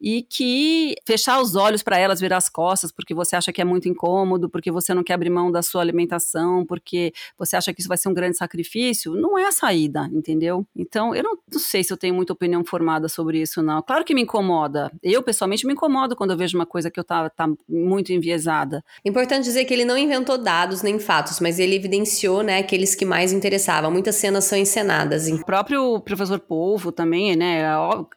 [0.00, 3.64] e que fechar os olhos para elas, virar as costas, porque você acha que é
[3.64, 7.80] muito incômodo, porque você não quer abrir mão da sua alimentação, porque você acha que
[7.80, 10.66] isso vai ser um grande sacrifício, não é a saída, entendeu?
[10.74, 13.82] Então, eu não, não sei se eu tenho muita opinião formada sobre isso, não.
[13.82, 14.90] Claro que me incomoda.
[15.02, 18.84] Eu, pessoalmente, me incomodo quando eu vejo uma coisa que eu tá, tá muito enviesada.
[19.04, 23.04] Importante dizer que ele não inventou dados nem fatos, mas ele evidenciou, né, aqueles que
[23.04, 23.90] mais interessavam.
[23.90, 25.28] Muitas cenas são encenadas.
[25.28, 27.62] O próprio professor Polvo também, né?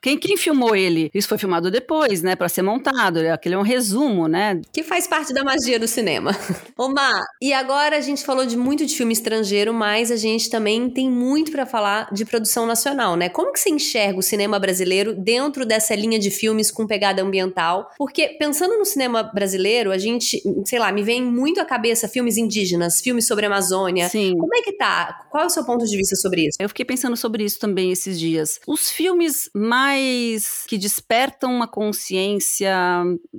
[0.02, 1.10] Quem, quem filmou ele?
[1.14, 3.20] Isso foi filmado depois, né, para ser montado.
[3.20, 4.62] Aquele é um resumo, né?
[4.72, 6.32] Que faz parte da magia do cinema.
[6.78, 10.90] Omar, e agora a gente falou de muito de filme estrangeiro, mas a gente também
[10.90, 13.30] tem muito para falar de produção nacional, né?
[13.30, 17.90] Como que você enxerga o cinema brasileiro dentro dessa linha de filmes com pegada ambiental?
[17.98, 22.38] Porque pensando no cinema brasileiro, a gente, sei lá, me vem muito à cabeça filmes
[22.38, 24.10] indígenas, filmes sobre a Amazônia.
[24.10, 24.36] Sim.
[24.38, 25.26] Como é que tá?
[25.30, 26.58] Qual é o seu ponto de vista sobre isso?
[26.60, 28.60] Eu fiquei pensando sobre isso também esses dias.
[28.68, 32.76] Os filmes mais que despertam uma consciência,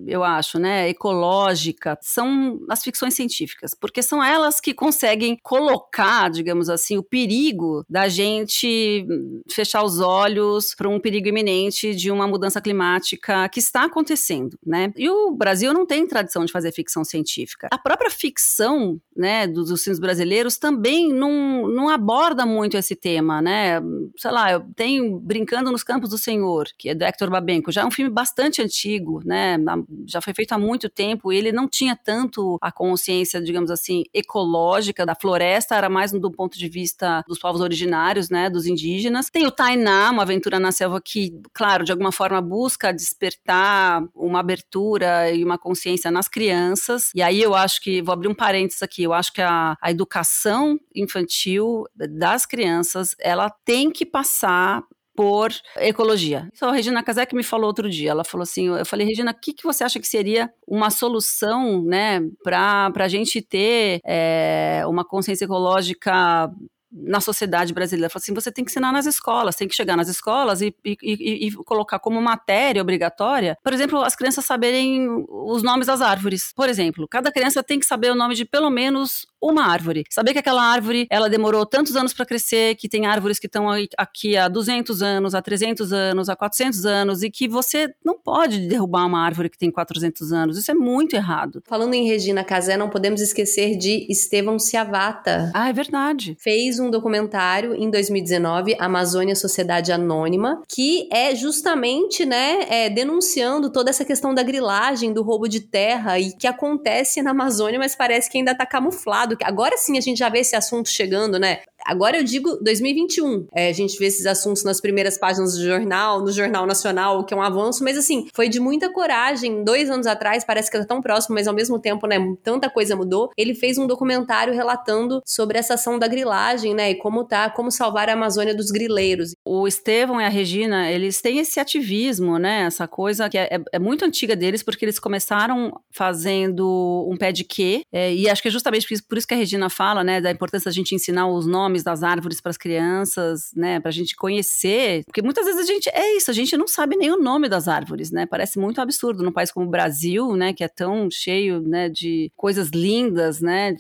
[0.07, 6.69] eu acho, né, ecológica, são as ficções científicas, porque são elas que conseguem colocar, digamos
[6.69, 9.07] assim, o perigo da gente
[9.51, 14.93] fechar os olhos para um perigo iminente de uma mudança climática que está acontecendo, né?
[14.97, 17.69] E o Brasil não tem tradição de fazer ficção científica.
[17.71, 23.43] A própria ficção, né, dos, dos filmes brasileiros também não, não aborda muito esse tema,
[23.43, 23.81] né?
[24.17, 27.83] Sei lá, eu tenho Brincando nos Campos do Senhor, que é do Hector Babenco, já
[27.83, 29.59] é um filme bastante antigo, né?
[30.07, 35.05] Já foi feito há muito tempo, ele não tinha tanto a consciência, digamos assim, ecológica
[35.05, 39.29] da floresta, era mais do ponto de vista dos povos originários, né, dos indígenas.
[39.31, 44.39] Tem o Tainá, uma aventura na selva que, claro, de alguma forma busca despertar uma
[44.39, 47.11] abertura e uma consciência nas crianças.
[47.15, 49.91] E aí eu acho que, vou abrir um parênteses aqui, eu acho que a, a
[49.91, 54.83] educação infantil das crianças, ela tem que passar
[55.21, 56.49] por ecologia.
[56.51, 58.11] Isso a Regina Casé que me falou outro dia.
[58.11, 61.83] Ela falou assim: eu falei, Regina, o que, que você acha que seria uma solução,
[61.83, 66.51] né, para a gente ter é, uma consciência ecológica
[66.93, 68.11] na sociedade brasileira.
[68.11, 70.97] Falou assim: você tem que ensinar nas escolas, tem que chegar nas escolas e, e,
[71.03, 76.53] e, e, colocar como matéria obrigatória, por exemplo, as crianças saberem os nomes das árvores.
[76.55, 80.05] Por exemplo, cada criança tem que saber o nome de pelo menos uma árvore.
[80.11, 83.69] Saber que aquela árvore, ela demorou tantos anos para crescer, que tem árvores que estão
[83.97, 88.67] aqui há 200 anos, há 300 anos, há 400 anos, e que você não pode
[88.69, 90.59] derrubar uma árvore que tem 400 anos.
[90.59, 91.63] Isso é muito errado.
[91.67, 95.51] Falando em Regina Casé, não podemos esquecer de Estevão Ciavata.
[95.55, 96.37] Ah, é verdade.
[96.39, 103.91] Fez um documentário em 2019, Amazônia Sociedade Anônima, que é justamente, né, é, denunciando toda
[103.91, 108.31] essa questão da grilagem, do roubo de terra e que acontece na Amazônia, mas parece
[108.31, 109.30] que ainda está camuflado.
[109.45, 111.63] Agora sim a gente já vê esse assunto chegando, né?
[111.87, 113.47] Agora eu digo 2021.
[113.53, 117.35] É, a gente vê esses assuntos nas primeiras páginas do jornal, no Jornal Nacional, que
[117.35, 119.65] é um avanço, mas assim, foi de muita coragem.
[119.65, 122.97] Dois anos atrás, parece que tá tão próximo, mas ao mesmo tempo, né, tanta coisa
[122.97, 123.31] mudou.
[123.37, 127.71] Ele fez um documentário relatando sobre essa ação da grilagem, né, e como tá, como
[127.71, 129.33] salvar a Amazônia dos grileiros.
[129.45, 133.61] O Estevão e a Regina, eles têm esse ativismo, né, essa coisa que é, é,
[133.73, 138.43] é muito antiga deles, porque eles começaram fazendo um pé de quê, é, e acho
[138.43, 140.75] que é justamente por isso, por isso que a Regina fala, né, da importância da
[140.75, 145.45] gente ensinar os nomes das árvores para as crianças, né, pra gente conhecer, porque muitas
[145.45, 148.27] vezes a gente, é isso, a gente não sabe nem o nome das árvores, né,
[148.27, 152.31] parece muito absurdo num país como o Brasil, né, que é tão cheio, né, de
[152.37, 153.75] coisas lindas, né,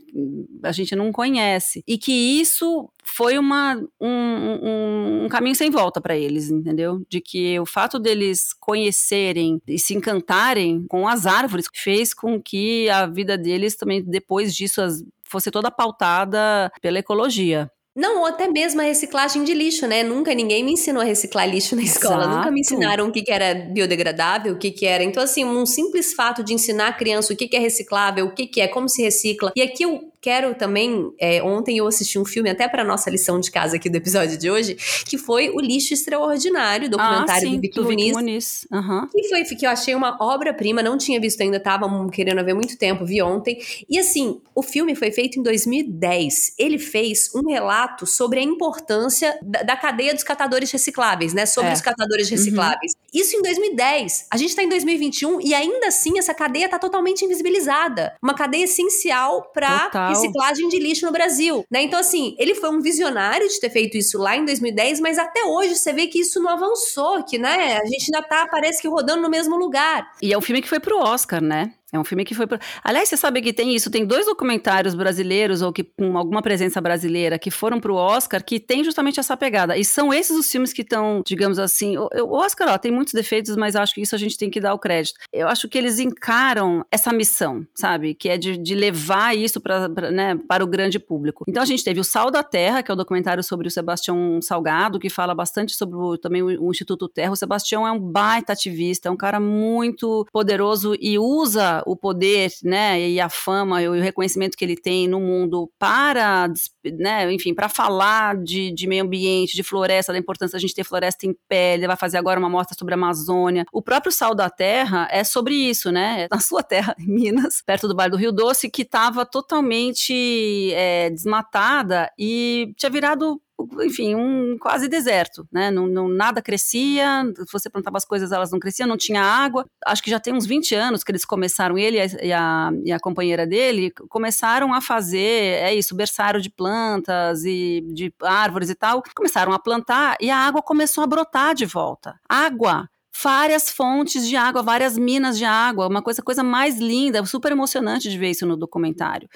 [0.62, 6.00] a gente não conhece, e que isso foi uma, um, um, um, caminho sem volta
[6.00, 7.03] para eles, entendeu?
[7.09, 12.88] De que o fato deles conhecerem e se encantarem com as árvores fez com que
[12.88, 17.70] a vida deles também, depois disso, as, fosse toda pautada pela ecologia.
[17.94, 20.03] Não, ou até mesmo a reciclagem de lixo, né?
[20.03, 22.22] Nunca ninguém me ensinou a reciclar lixo na escola.
[22.22, 22.37] Exato.
[22.37, 25.03] Nunca me ensinaram o que, que era biodegradável, o que, que era.
[25.03, 28.35] Então, assim, um simples fato de ensinar a criança o que, que é reciclável, o
[28.35, 29.53] que, que é, como se recicla.
[29.57, 31.12] E aqui eu quero também.
[31.18, 34.37] É, ontem eu assisti um filme, até para nossa lição de casa aqui do episódio
[34.37, 38.12] de hoje, que foi O Lixo Extraordinário, documentário ah, sim, do Vicky Muniz.
[38.12, 38.66] Muniz.
[38.70, 39.06] Uhum.
[39.09, 42.76] Que foi que eu achei uma obra-prima, não tinha visto ainda, tava querendo ver muito
[42.76, 43.59] tempo, vi ontem.
[43.88, 46.54] E assim, o filme foi feito em 2010.
[46.59, 51.46] Ele fez um relato sobre a importância da, da cadeia dos catadores recicláveis, né?
[51.46, 51.72] Sobre é.
[51.72, 52.37] os catadores uhum.
[52.37, 52.92] recicláveis.
[52.92, 53.20] Uhum.
[53.20, 54.26] Isso em 2010.
[54.30, 58.14] A gente tá em 2021 e ainda assim essa cadeia tá totalmente invisibilizada.
[58.22, 61.83] Uma cadeia essencial para reciclagem de lixo no Brasil, né?
[61.83, 65.44] Então, assim, ele foi um visionário de ter feito isso lá em 2010, mas até
[65.44, 68.88] hoje você vê que isso não avançou, que, né, a gente ainda tá, parece que
[68.88, 70.12] rodando no mesmo lugar.
[70.23, 71.73] E é um filme que foi pro Oscar, né?
[71.92, 72.46] É um filme que foi.
[72.46, 72.59] Pro...
[72.85, 73.90] Aliás, você sabe que tem isso?
[73.90, 78.61] Tem dois documentários brasileiros, ou que com alguma presença brasileira, que foram pro Oscar, que
[78.61, 79.76] tem justamente essa pegada.
[79.76, 81.96] E são esses os filmes que estão, digamos assim.
[81.96, 84.61] O, o Oscar, ó, tem muitos defeitos, mas acho que isso a gente tem que
[84.61, 85.18] dar o crédito.
[85.33, 88.14] Eu acho que eles encaram essa missão, sabe?
[88.14, 91.44] Que é de, de levar isso pra, pra, né, para o grande público.
[91.48, 94.40] Então a gente teve o Sal da Terra, que é o documentário sobre o Sebastião
[94.40, 97.33] Salgado, que fala bastante sobre o, também o, o Instituto Terra.
[97.33, 102.50] O Sebastião é um baita ativista, é um cara muito poderoso e usa o poder,
[102.62, 106.48] né, e a fama e o reconhecimento que ele tem no mundo para,
[106.84, 110.84] né, enfim, para falar de, de meio ambiente, de floresta, da importância da gente ter
[110.84, 113.64] floresta em pé, ele vai fazer agora uma mostra sobre a Amazônia.
[113.72, 117.88] O próprio Sal da Terra é sobre isso, né, na sua terra, em Minas, perto
[117.88, 123.40] do Vale do Rio Doce, que estava totalmente é, desmatada e tinha virado
[123.83, 125.70] enfim, um quase deserto, né?
[125.70, 129.64] Não, não, nada crescia, você plantava as coisas, elas não cresciam, não tinha água.
[129.85, 133.01] Acho que já tem uns 20 anos que eles começaram, ele e a, e a
[133.01, 139.03] companheira dele, começaram a fazer, é isso, berçário de plantas e de árvores e tal.
[139.14, 142.18] Começaram a plantar e a água começou a brotar de volta.
[142.29, 142.88] Água!
[143.22, 148.11] Várias fontes de água, várias minas de água, uma coisa, coisa mais linda, super emocionante
[148.11, 149.28] de ver isso no documentário.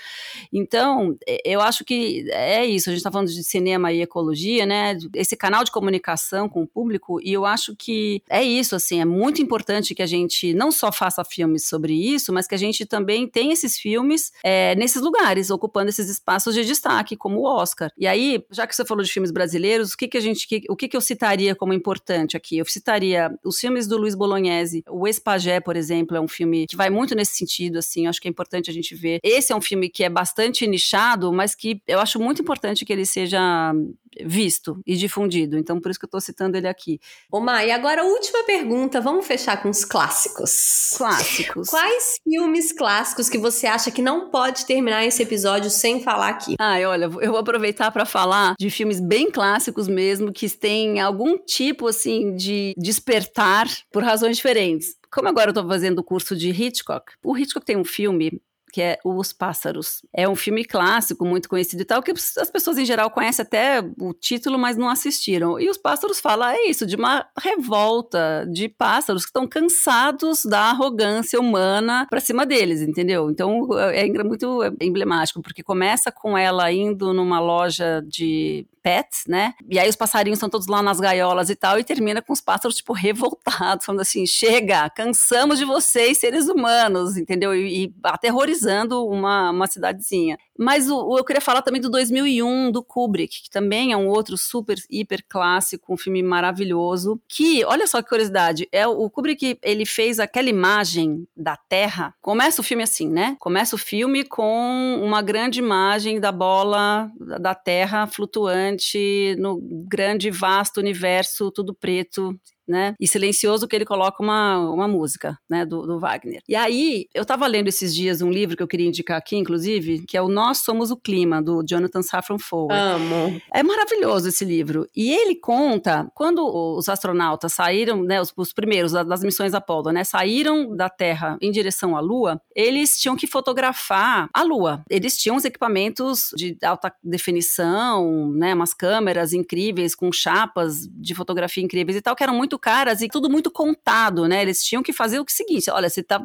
[0.52, 4.96] Então, eu acho que é isso, a gente está falando de cinema e ecologia, né?
[5.14, 9.04] Esse canal de comunicação com o público, e eu acho que é isso, assim, é
[9.04, 12.86] muito importante que a gente não só faça filmes sobre isso, mas que a gente
[12.86, 17.90] também tenha esses filmes é, nesses lugares, ocupando esses espaços de destaque, como o Oscar.
[17.98, 20.76] E aí, já que você falou de filmes brasileiros, o que, que a gente, o
[20.76, 22.58] que, que eu citaria como importante aqui?
[22.58, 24.82] Eu citaria os filmes do Luiz Bolognese.
[24.88, 28.28] O Ex-Pagé, por exemplo, é um filme que vai muito nesse sentido, assim, acho que
[28.28, 29.18] é importante a gente ver.
[29.22, 32.92] Esse é um filme que é bastante nichado, mas que eu acho muito importante que
[32.92, 33.72] ele seja
[34.22, 35.56] visto e difundido.
[35.56, 37.00] Então, por isso que eu estou citando ele aqui.
[37.30, 39.00] Ô, Mai, agora a última pergunta.
[39.00, 40.94] Vamos fechar com os clássicos.
[40.96, 41.68] Clássicos.
[41.68, 46.54] Quais filmes clássicos que você acha que não pode terminar esse episódio sem falar aqui?
[46.58, 51.38] Ah, olha, eu vou aproveitar para falar de filmes bem clássicos mesmo, que têm algum
[51.38, 54.96] tipo, assim, de despertar por razões diferentes.
[55.10, 58.40] Como agora eu estou fazendo o curso de Hitchcock, o Hitchcock tem um filme
[58.74, 60.02] que é Os Pássaros.
[60.12, 63.80] É um filme clássico, muito conhecido e tal, que as pessoas em geral conhecem até
[64.00, 65.60] o título, mas não assistiram.
[65.60, 70.70] E Os Pássaros fala é isso, de uma revolta de pássaros que estão cansados da
[70.70, 73.30] arrogância humana para cima deles, entendeu?
[73.30, 79.54] Então é muito emblemático, porque começa com ela indo numa loja de pets, né?
[79.70, 82.40] E aí os passarinhos estão todos lá nas gaiolas e tal, e termina com os
[82.40, 87.54] pássaros, tipo, revoltados, falando assim: chega, cansamos de vocês, seres humanos, entendeu?
[87.54, 90.38] E, e aterrorizando colonizando uma, uma cidadezinha.
[90.58, 94.08] Mas o, o, eu queria falar também do 2001, do Kubrick, que também é um
[94.08, 99.58] outro super, hiper clássico, um filme maravilhoso, que, olha só que curiosidade, é o Kubrick,
[99.62, 103.36] ele fez aquela imagem da Terra, começa o filme assim, né?
[103.38, 110.78] Começa o filme com uma grande imagem da bola da Terra flutuante no grande, vasto
[110.78, 112.94] universo, tudo preto, né?
[113.00, 116.40] E silencioso que ele coloca uma, uma música, né, do, do Wagner.
[116.48, 120.04] E aí, eu estava lendo esses dias um livro que eu queria indicar aqui, inclusive,
[120.06, 122.72] que é o Nós Somos o Clima, do Jonathan Safran Foer.
[122.72, 123.40] Amo.
[123.52, 124.88] É maravilhoso esse livro.
[124.94, 130.04] E ele conta, quando os astronautas saíram, né, os, os primeiros das missões Apollo, né,
[130.04, 134.82] saíram da Terra em direção à Lua, eles tinham que fotografar a Lua.
[134.88, 141.62] Eles tinham os equipamentos de alta definição, né, umas câmeras incríveis com chapas de fotografia
[141.62, 144.42] incríveis e tal, que eram muito muito caras e tudo muito contado, né?
[144.42, 146.20] Eles tinham que fazer o seguinte: olha, você tá,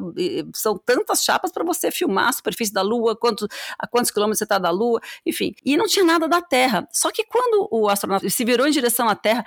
[0.54, 3.46] são tantas chapas para você filmar a superfície da Lua, quanto,
[3.78, 5.54] a quantos quilômetros você está da Lua, enfim.
[5.64, 6.86] E não tinha nada da Terra.
[6.92, 9.44] Só que quando o astronauta se virou em direção à Terra,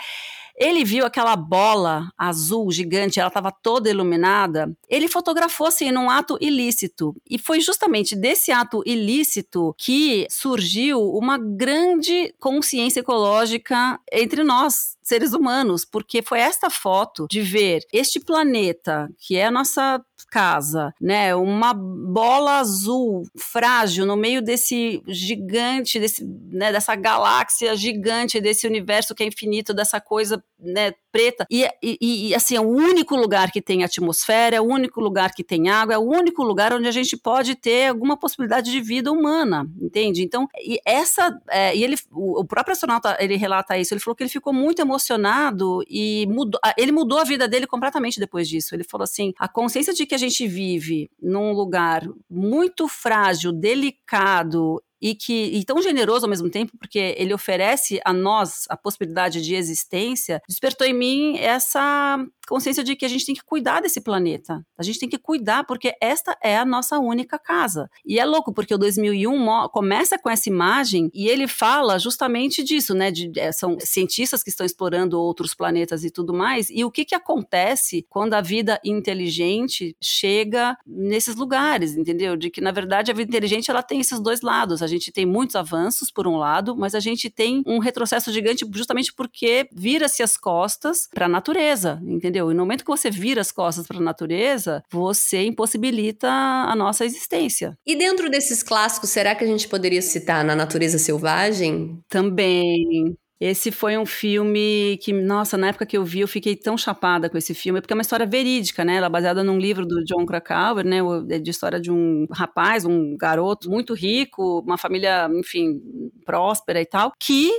[0.55, 4.71] ele viu aquela bola azul gigante, ela estava toda iluminada.
[4.87, 7.15] Ele fotografou assim num ato ilícito.
[7.29, 15.33] E foi justamente desse ato ilícito que surgiu uma grande consciência ecológica entre nós, seres
[15.33, 21.35] humanos, porque foi esta foto de ver este planeta, que é a nossa casa, né?
[21.35, 29.13] Uma bola azul frágil no meio desse gigante, desse, né, dessa galáxia gigante, desse universo
[29.15, 31.45] que é infinito, dessa coisa, né, preta.
[31.49, 35.33] E, e, e, assim, é o único lugar que tem atmosfera, é o único lugar
[35.33, 38.81] que tem água, é o único lugar onde a gente pode ter alguma possibilidade de
[38.81, 40.23] vida humana, entende?
[40.23, 44.15] Então, e essa, é, e ele, o, o, próprio astronauta, ele relata isso, ele falou
[44.15, 48.73] que ele ficou muito emocionado e mudou, ele mudou a vida dele completamente depois disso.
[48.73, 54.81] Ele falou assim, a consciência de que a gente vive num lugar muito frágil, delicado
[55.03, 59.41] e que e tão generoso ao mesmo tempo, porque ele oferece a nós a possibilidade
[59.41, 64.01] de existência, despertou em mim essa consciência de que a gente tem que cuidar desse
[64.01, 64.65] planeta.
[64.77, 67.89] A gente tem que cuidar porque esta é a nossa única casa.
[68.05, 72.93] E é louco porque o 2001 começa com essa imagem e ele fala justamente disso,
[72.93, 73.11] né?
[73.11, 76.69] De, é, são cientistas que estão explorando outros planetas e tudo mais.
[76.69, 82.35] E o que que acontece quando a vida inteligente chega nesses lugares, entendeu?
[82.35, 84.81] De que na verdade a vida inteligente ela tem esses dois lados.
[84.81, 88.65] A gente tem muitos avanços por um lado, mas a gente tem um retrocesso gigante
[88.73, 92.32] justamente porque vira-se as costas para a natureza, entendeu?
[92.33, 92.51] Entendeu?
[92.51, 97.05] E no momento que você vira as costas para a natureza, você impossibilita a nossa
[97.05, 97.77] existência.
[97.85, 101.99] E dentro desses clássicos, será que a gente poderia citar Na Natureza Selvagem?
[102.09, 103.15] Também.
[103.39, 107.29] Esse foi um filme que, nossa, na época que eu vi, eu fiquei tão chapada
[107.29, 108.95] com esse filme, porque é uma história verídica, né?
[108.95, 110.99] Ela é baseada num livro do John Krakauer, né?
[111.29, 115.81] É de história de um rapaz, um garoto muito rico, uma família, enfim,
[116.25, 117.51] próspera e tal, que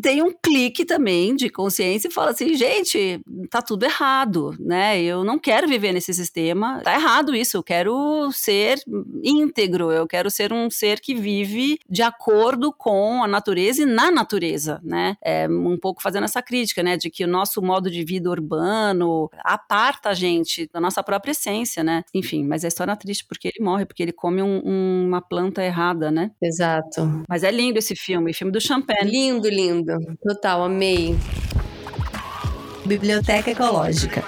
[0.00, 3.20] tem um clique também de consciência e fala assim, gente,
[3.50, 5.00] tá tudo errado, né?
[5.02, 8.80] Eu não quero viver nesse sistema, tá errado isso, eu quero ser
[9.22, 14.10] íntegro, eu quero ser um ser que vive de acordo com a natureza e na
[14.10, 15.16] natureza, né?
[15.22, 19.30] É um pouco fazendo essa crítica, né, de que o nosso modo de vida urbano
[19.38, 22.04] aparta a gente da nossa própria essência, né?
[22.14, 25.20] Enfim, mas a história é triste porque ele morre, porque ele come um, um, uma
[25.20, 26.30] planta errada, né?
[26.42, 27.24] Exato.
[27.28, 29.10] Mas é lindo esse filme, filme do Champagne.
[29.10, 29.98] Lindo, lindo lindo.
[30.22, 31.16] Total, amei.
[32.84, 34.24] Biblioteca Ecológica.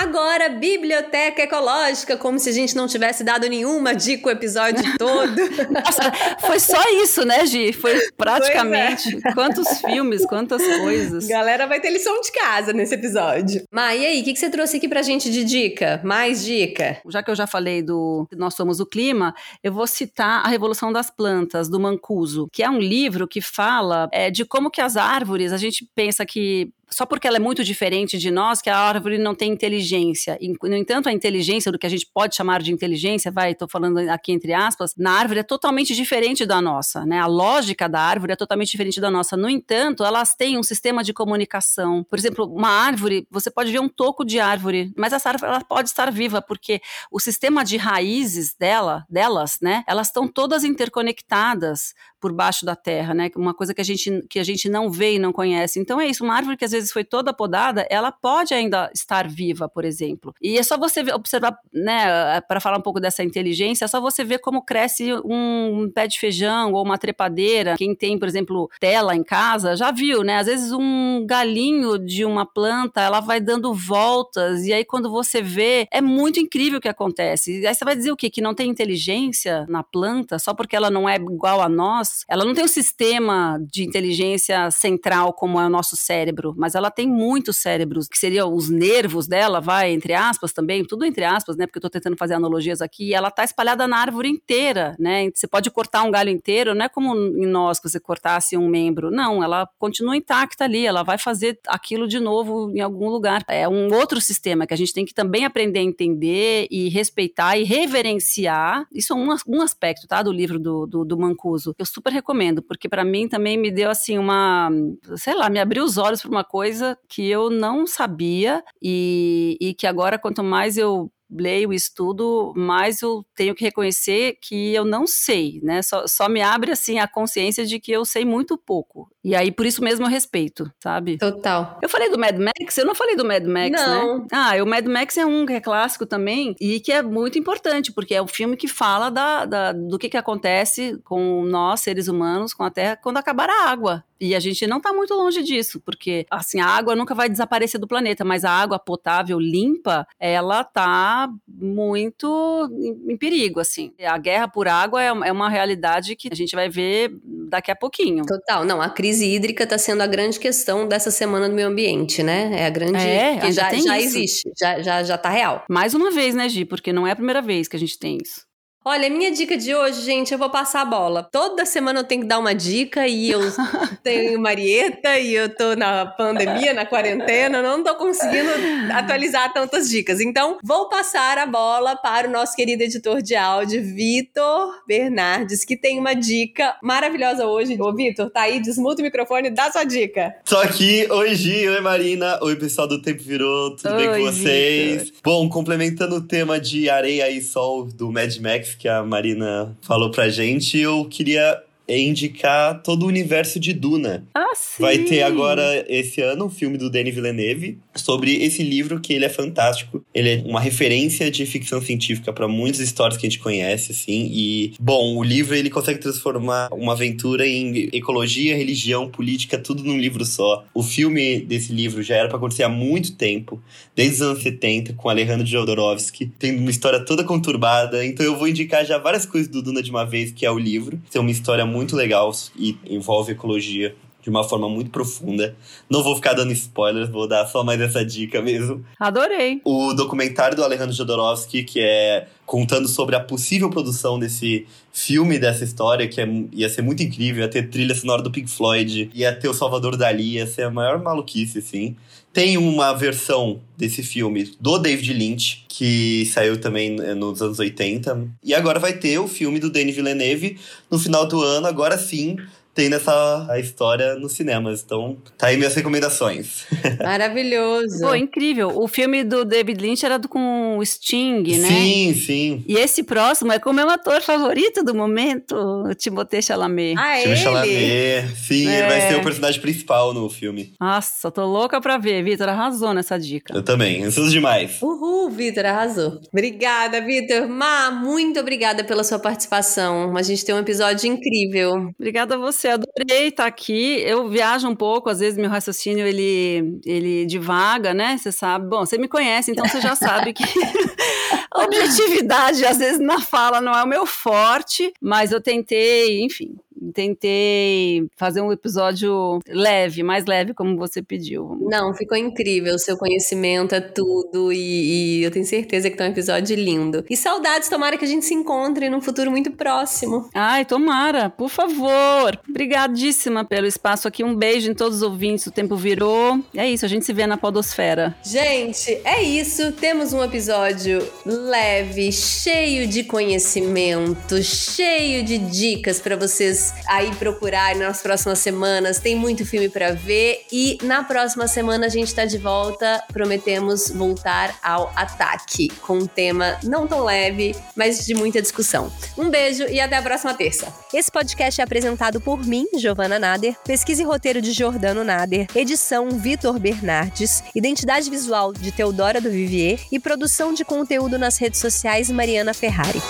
[0.00, 5.36] Agora, biblioteca ecológica, como se a gente não tivesse dado nenhuma dica o episódio todo.
[5.70, 7.74] Nossa, foi só isso, né, Gi?
[7.74, 9.18] Foi praticamente.
[9.22, 9.34] É.
[9.34, 11.26] Quantos filmes, quantas coisas.
[11.26, 13.62] Galera vai ter lição de casa nesse episódio.
[13.70, 16.00] Ma, e aí, o que, que você trouxe aqui pra gente de dica?
[16.02, 17.02] Mais dica?
[17.06, 20.90] Já que eu já falei do Nós Somos o Clima, eu vou citar A Revolução
[20.90, 24.96] das Plantas, do Mancuso, que é um livro que fala é, de como que as
[24.96, 28.76] árvores, a gente pensa que só porque ela é muito diferente de nós, que a
[28.76, 30.38] árvore não tem inteligência.
[30.62, 33.98] No entanto, a inteligência, do que a gente pode chamar de inteligência, vai, estou falando
[33.98, 37.20] aqui entre aspas, na árvore é totalmente diferente da nossa, né?
[37.20, 39.36] A lógica da árvore é totalmente diferente da nossa.
[39.36, 42.04] No entanto, elas têm um sistema de comunicação.
[42.04, 45.64] Por exemplo, uma árvore, você pode ver um toco de árvore, mas essa árvore ela
[45.64, 46.80] pode estar viva, porque
[47.10, 49.84] o sistema de raízes dela, delas, né?
[49.86, 53.30] Elas estão todas interconectadas por baixo da terra, né?
[53.36, 55.78] Uma coisa que a gente, que a gente não vê e não conhece.
[55.78, 58.90] Então é isso, uma árvore que às vezes vezes foi toda podada, ela pode ainda
[58.94, 60.34] estar viva, por exemplo.
[60.40, 64.24] E é só você observar, né, para falar um pouco dessa inteligência, é só você
[64.24, 67.76] ver como cresce um pé de feijão ou uma trepadeira.
[67.76, 70.38] Quem tem, por exemplo, tela em casa, já viu, né?
[70.38, 75.42] Às vezes um galinho de uma planta, ela vai dando voltas e aí quando você
[75.42, 77.60] vê, é muito incrível o que acontece.
[77.60, 78.30] E aí você vai dizer o quê?
[78.30, 82.24] Que não tem inteligência na planta só porque ela não é igual a nós?
[82.28, 86.90] Ela não tem um sistema de inteligência central como é o nosso cérebro, mas ela
[86.90, 91.56] tem muitos cérebros, que seriam os nervos dela, vai, entre aspas também, tudo entre aspas,
[91.56, 91.66] né?
[91.66, 95.30] Porque eu tô tentando fazer analogias aqui, e ela tá espalhada na árvore inteira, né?
[95.34, 98.68] Você pode cortar um galho inteiro, não é como em nós que você cortasse um
[98.68, 99.10] membro.
[99.10, 103.44] Não, ela continua intacta ali, ela vai fazer aquilo de novo em algum lugar.
[103.48, 107.56] É um outro sistema que a gente tem que também aprender a entender e respeitar
[107.56, 108.86] e reverenciar.
[108.92, 110.22] Isso é um, um aspecto, tá?
[110.22, 111.74] Do livro do, do, do Mancuso.
[111.78, 114.70] Eu super recomendo, porque para mim também me deu assim uma,
[115.16, 116.59] sei lá, me abriu os olhos para uma coisa
[117.08, 123.24] que eu não sabia e, e que agora quanto mais eu leio, estudo, mais eu
[123.34, 125.80] tenho que reconhecer que eu não sei, né?
[125.82, 129.08] Só, só me abre assim a consciência de que eu sei muito pouco.
[129.22, 131.18] E aí, por isso mesmo, eu respeito, sabe?
[131.18, 131.78] Total.
[131.80, 134.18] Eu falei do Mad Max, eu não falei do Mad Max, não.
[134.18, 134.26] né?
[134.32, 137.92] Ah, o Mad Max é um que é clássico também e que é muito importante,
[137.92, 142.08] porque é um filme que fala da, da do que, que acontece com nós, seres
[142.08, 144.04] humanos, com a Terra, quando acabar a água.
[144.20, 147.80] E a gente não está muito longe disso, porque assim, a água nunca vai desaparecer
[147.80, 152.68] do planeta, mas a água potável limpa, ela tá muito
[153.08, 153.92] em, perigo, assim.
[154.04, 157.12] A guerra por água é, é uma realidade que a gente vai ver
[157.48, 158.24] daqui a pouquinho.
[158.26, 158.64] Total.
[158.64, 162.60] Não, a crise hídrica está sendo a grande questão dessa semana do meio ambiente, né?
[162.60, 162.98] É a grande.
[162.98, 164.18] É, que já, já isso.
[164.18, 165.64] existe, já, já, já tá real.
[165.68, 166.64] Mais uma vez, né, Gi?
[166.64, 168.49] Porque não é a primeira vez que a gente tem isso.
[168.82, 171.22] Olha, minha dica de hoje, gente, eu vou passar a bola.
[171.22, 173.40] Toda semana eu tenho que dar uma dica e eu
[174.02, 178.48] tenho Marieta e eu tô na pandemia, na quarentena, não tô conseguindo
[178.94, 180.18] atualizar tantas dicas.
[180.18, 185.76] Então, vou passar a bola para o nosso querido editor de áudio, Vitor Bernardes, que
[185.76, 187.76] tem uma dica maravilhosa hoje.
[187.78, 190.34] Ô, Vitor, tá aí, desmuta o microfone e dá sua dica.
[190.46, 194.32] Tô aqui, oi Gi, oi Marina, oi pessoal do Tempo Virou, tudo oi, bem com
[194.32, 195.02] vocês?
[195.02, 195.20] Victor.
[195.22, 200.10] Bom, complementando o tema de areia e sol do Mad Max, que a Marina falou
[200.10, 201.62] pra gente, eu queria
[201.98, 204.26] indicar todo o universo de Duna.
[204.34, 204.82] Ah, sim!
[204.82, 209.24] Vai ter agora, esse ano, um filme do Denis Villeneuve sobre esse livro que ele
[209.24, 210.04] é fantástico.
[210.14, 214.30] Ele é uma referência de ficção científica para muitas histórias que a gente conhece, assim.
[214.32, 219.98] E, bom, o livro ele consegue transformar uma aventura em ecologia, religião, política, tudo num
[219.98, 220.64] livro só.
[220.74, 223.62] O filme desse livro já era para acontecer há muito tempo,
[223.94, 226.26] desde os anos 70, com Alejandro Jodorowsky.
[226.38, 229.90] Tem uma história toda conturbada, então eu vou indicar já várias coisas do Duna de
[229.90, 231.00] uma vez, que é o livro.
[231.10, 235.56] Tem uma história muito muito legal e envolve ecologia de uma forma muito profunda.
[235.88, 238.84] Não vou ficar dando spoilers, vou dar só mais essa dica mesmo.
[238.98, 239.62] Adorei.
[239.64, 245.64] O documentário do Alejandro Jodorowsky, que é contando sobre a possível produção desse filme, dessa
[245.64, 249.34] história, que é, ia ser muito incrível, ia ter trilha sonora do Pink Floyd, ia
[249.34, 251.96] ter o Salvador Dali, ia ser a maior maluquice, assim.
[252.32, 258.28] Tem uma versão desse filme do David Lynch, que saiu também nos anos 80.
[258.44, 260.58] E agora vai ter o filme do Denis Villeneuve
[260.90, 262.36] no final do ano, agora sim,
[262.80, 264.82] tendo essa a história nos cinemas.
[264.82, 266.64] Então, tá aí minhas recomendações.
[267.04, 268.00] Maravilhoso.
[268.00, 268.72] Pô, incrível.
[268.74, 271.68] O filme do David Lynch era do, com o Sting, né?
[271.68, 272.64] Sim, sim.
[272.66, 276.94] E esse próximo é com o meu ator favorito do momento, o Timothée Chalamet.
[276.98, 278.36] Ah, é Timothée Chalamet.
[278.36, 278.78] Sim, é.
[278.78, 280.72] ele vai ser o personagem principal no filme.
[280.80, 282.24] Nossa, tô louca pra ver.
[282.24, 283.54] Vitor arrasou nessa dica.
[283.54, 284.04] Eu também.
[284.04, 284.80] Ansioso demais.
[284.80, 286.18] Uhul, Vitor, arrasou.
[286.32, 287.46] Obrigada, Vitor.
[287.46, 290.16] Ma, muito obrigada pela sua participação.
[290.16, 291.90] A gente tem um episódio incrível.
[291.98, 294.00] Obrigada a você adorei estar aqui.
[294.00, 298.16] Eu viajo um pouco, às vezes meu raciocínio ele, ele divaga, né?
[298.16, 298.68] Você sabe.
[298.68, 300.44] Bom, você me conhece, então você já sabe que
[301.54, 306.56] objetividade, às vezes, na fala não é o meu forte, mas eu tentei, enfim,
[306.94, 311.58] tentei fazer um episódio leve, mais leve, como você pediu.
[311.60, 312.74] Não, ficou incrível.
[312.74, 317.04] O seu conhecimento é tudo e, e, eu tenho certeza que tá um episódio lindo.
[317.08, 320.28] E saudades, tomara que a gente se encontre num futuro muito próximo.
[320.34, 322.38] Ai, tomara, por favor.
[322.48, 324.24] Obrigadíssima pelo espaço aqui.
[324.24, 325.46] Um beijo em todos os ouvintes.
[325.46, 326.40] O tempo virou.
[326.54, 328.16] É isso, a gente se vê na Podosfera.
[328.24, 329.72] Gente, é isso.
[329.72, 338.02] Temos um episódio leve, cheio de conhecimento, cheio de dicas para vocês aí procurar nas
[338.02, 338.98] próximas semanas.
[338.98, 343.02] Tem muito filme para ver e na próxima semana a gente tá de volta.
[343.12, 348.92] Prometemos voltar ao ataque com um tema não tão leve, mas de muita discussão.
[349.16, 350.72] Um beijo e até a próxima terça.
[350.92, 356.08] Esse podcast é apresentado por mim, Giovana Nader, pesquisa e roteiro de Jordano Nader, edição
[356.10, 362.10] Vitor Bernardes, identidade visual de Teodora do Vivier e produção de conteúdo nas redes sociais
[362.10, 363.00] Mariana Ferrari.